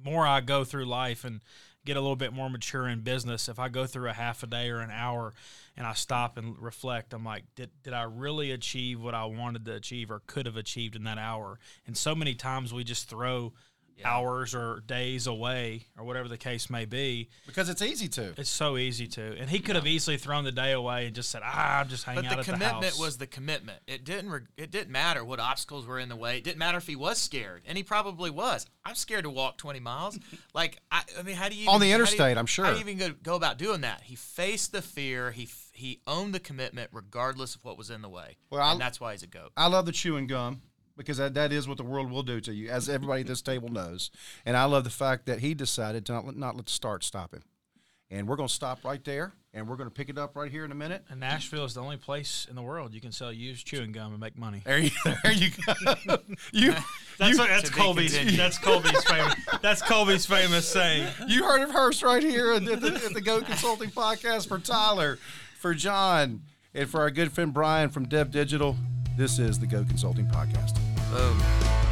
more 0.00 0.24
I 0.24 0.40
go 0.42 0.62
through 0.62 0.84
life 0.84 1.24
and 1.24 1.40
get 1.88 1.96
a 1.96 2.00
little 2.00 2.16
bit 2.16 2.34
more 2.34 2.50
mature 2.50 2.86
in 2.86 3.00
business, 3.00 3.48
if 3.48 3.58
I 3.58 3.68
go 3.68 3.86
through 3.86 4.10
a 4.10 4.12
half 4.12 4.42
a 4.42 4.46
day 4.46 4.68
or 4.68 4.80
an 4.80 4.90
hour 4.90 5.32
and 5.76 5.86
I 5.86 5.94
stop 5.94 6.36
and 6.36 6.56
reflect, 6.60 7.14
I'm 7.14 7.24
like, 7.24 7.44
did, 7.56 7.70
did 7.82 7.94
I 7.94 8.02
really 8.02 8.50
achieve 8.50 9.00
what 9.00 9.14
I 9.14 9.24
wanted 9.24 9.64
to 9.64 9.74
achieve 9.74 10.10
or 10.10 10.20
could 10.26 10.44
have 10.44 10.56
achieved 10.56 10.96
in 10.96 11.04
that 11.04 11.18
hour? 11.18 11.58
And 11.86 11.96
so 11.96 12.14
many 12.14 12.34
times 12.34 12.74
we 12.74 12.84
just 12.84 13.08
throw 13.08 13.54
hours 14.04 14.54
or 14.54 14.80
days 14.86 15.26
away 15.26 15.86
or 15.98 16.04
whatever 16.04 16.28
the 16.28 16.36
case 16.38 16.70
may 16.70 16.84
be. 16.84 17.28
Because 17.46 17.68
it's 17.68 17.82
easy 17.82 18.08
to. 18.08 18.34
It's 18.36 18.50
so 18.50 18.76
easy 18.76 19.06
to. 19.08 19.36
And 19.38 19.48
he 19.50 19.58
could 19.60 19.76
have 19.76 19.86
easily 19.86 20.16
thrown 20.16 20.44
the 20.44 20.52
day 20.52 20.72
away 20.72 21.06
and 21.06 21.14
just 21.14 21.30
said, 21.30 21.42
ah, 21.44 21.80
I'm 21.80 21.88
just 21.88 22.04
hanging 22.04 22.22
But 22.24 22.26
out 22.26 22.32
the 22.34 22.38
at 22.40 22.46
the 22.46 22.52
commitment 22.52 22.84
house. 22.84 22.98
was 22.98 23.18
the 23.18 23.26
commitment. 23.26 23.80
It 23.86 24.04
didn't. 24.04 24.30
Re- 24.30 24.40
it 24.56 24.70
didn't 24.70 24.90
matter 24.90 25.24
what 25.24 25.40
obstacles 25.40 25.86
were 25.86 25.98
in 25.98 26.08
the 26.08 26.16
way. 26.16 26.38
It 26.38 26.44
didn't 26.44 26.58
matter 26.58 26.78
if 26.78 26.86
he 26.86 26.96
was 26.96 27.18
scared, 27.18 27.62
and 27.66 27.76
he 27.76 27.82
probably 27.84 28.30
was. 28.30 28.66
I'm 28.84 28.94
scared 28.94 29.24
to 29.24 29.30
walk 29.30 29.58
20 29.58 29.80
miles. 29.80 30.18
like 30.54 30.78
I, 30.90 31.02
I 31.18 31.22
mean, 31.22 31.36
how 31.36 31.48
do 31.48 31.54
you 31.56 31.68
On 31.68 31.80
the 31.80 31.86
even- 31.86 32.00
how 32.00 32.06
do 32.06 32.10
you- 32.12 32.14
interstate, 32.16 32.38
I'm 32.38 32.46
sure. 32.46 32.64
How 32.64 32.70
do 32.72 32.76
you 32.78 32.84
even 32.86 32.98
go, 32.98 33.14
go 33.22 33.34
about 33.36 33.58
doing 33.58 33.82
that? 33.82 34.02
He 34.02 34.14
faced 34.14 34.72
the 34.72 34.82
fear. 34.82 35.30
He 35.32 35.48
he 35.72 36.00
owned 36.06 36.34
the 36.34 36.40
commitment, 36.40 36.90
regardless 36.92 37.54
of 37.54 37.64
what 37.64 37.78
was 37.78 37.90
in 37.90 38.02
the 38.02 38.08
way. 38.08 38.36
Well, 38.50 38.60
I- 38.62 38.72
and 38.72 38.80
that's 38.80 39.00
why 39.00 39.12
he's 39.12 39.22
a 39.22 39.26
goat. 39.28 39.52
I 39.56 39.66
love 39.68 39.86
the 39.86 39.92
chewing 39.92 40.26
gum 40.26 40.62
because 40.98 41.16
that, 41.16 41.32
that 41.34 41.52
is 41.52 41.66
what 41.66 41.78
the 41.78 41.84
world 41.84 42.10
will 42.10 42.22
do 42.22 42.40
to 42.42 42.52
you, 42.52 42.68
as 42.68 42.88
everybody 42.90 43.22
at 43.22 43.26
this 43.26 43.40
table 43.40 43.70
knows. 43.70 44.10
And 44.44 44.56
I 44.56 44.64
love 44.64 44.84
the 44.84 44.90
fact 44.90 45.24
that 45.26 45.38
he 45.40 45.54
decided 45.54 46.04
to 46.06 46.12
not, 46.12 46.26
let- 46.26 46.36
not 46.36 46.56
let 46.56 46.66
the 46.66 46.72
start 46.72 47.04
stop 47.04 47.32
him. 47.32 47.42
And 48.10 48.26
we're 48.26 48.36
going 48.36 48.48
to 48.48 48.54
stop 48.54 48.84
right 48.86 49.04
there, 49.04 49.34
and 49.52 49.68
we're 49.68 49.76
going 49.76 49.88
to 49.90 49.94
pick 49.94 50.08
it 50.08 50.16
up 50.16 50.34
right 50.34 50.50
here 50.50 50.64
in 50.64 50.72
a 50.72 50.74
minute. 50.74 51.04
and 51.10 51.20
Nashville 51.20 51.66
is 51.66 51.74
the 51.74 51.82
only 51.82 51.98
place 51.98 52.46
in 52.48 52.56
the 52.56 52.62
world 52.62 52.94
you 52.94 53.02
can 53.02 53.12
sell 53.12 53.30
used 53.30 53.66
chewing 53.66 53.92
gum 53.92 54.12
and 54.12 54.20
make 54.20 54.38
money. 54.38 54.62
There 54.64 54.78
you, 54.78 54.90
there 55.22 55.32
you 55.32 55.50
go. 55.50 55.74
you, 56.52 56.72
That's 57.18 57.32
you, 57.32 57.38
what, 57.38 57.48
that's 57.50 57.68
To 57.68 57.74
Colby's. 57.74 58.36
That's 58.36 58.56
Colby's 58.58 59.04
famous. 59.04 59.34
That's 59.60 59.82
Colby's 59.82 60.24
famous 60.24 60.66
saying. 60.66 61.06
you 61.26 61.44
heard 61.44 61.60
it 61.60 61.70
first 61.70 62.02
right 62.02 62.22
here 62.22 62.52
at 62.54 62.64
the, 62.64 62.72
at 63.04 63.12
the 63.12 63.20
Go 63.20 63.42
Consulting 63.42 63.90
Podcast 63.90 64.48
for 64.48 64.58
Tyler, 64.58 65.18
for 65.58 65.74
John, 65.74 66.40
and 66.72 66.88
for 66.88 67.00
our 67.00 67.10
good 67.10 67.30
friend 67.30 67.52
Bryan 67.52 67.90
from 67.90 68.06
DevDigital. 68.06 68.74
This 69.18 69.38
is 69.38 69.58
the 69.58 69.66
Go 69.66 69.84
Consulting 69.84 70.26
Podcast. 70.28 70.77
Boom. 71.10 71.87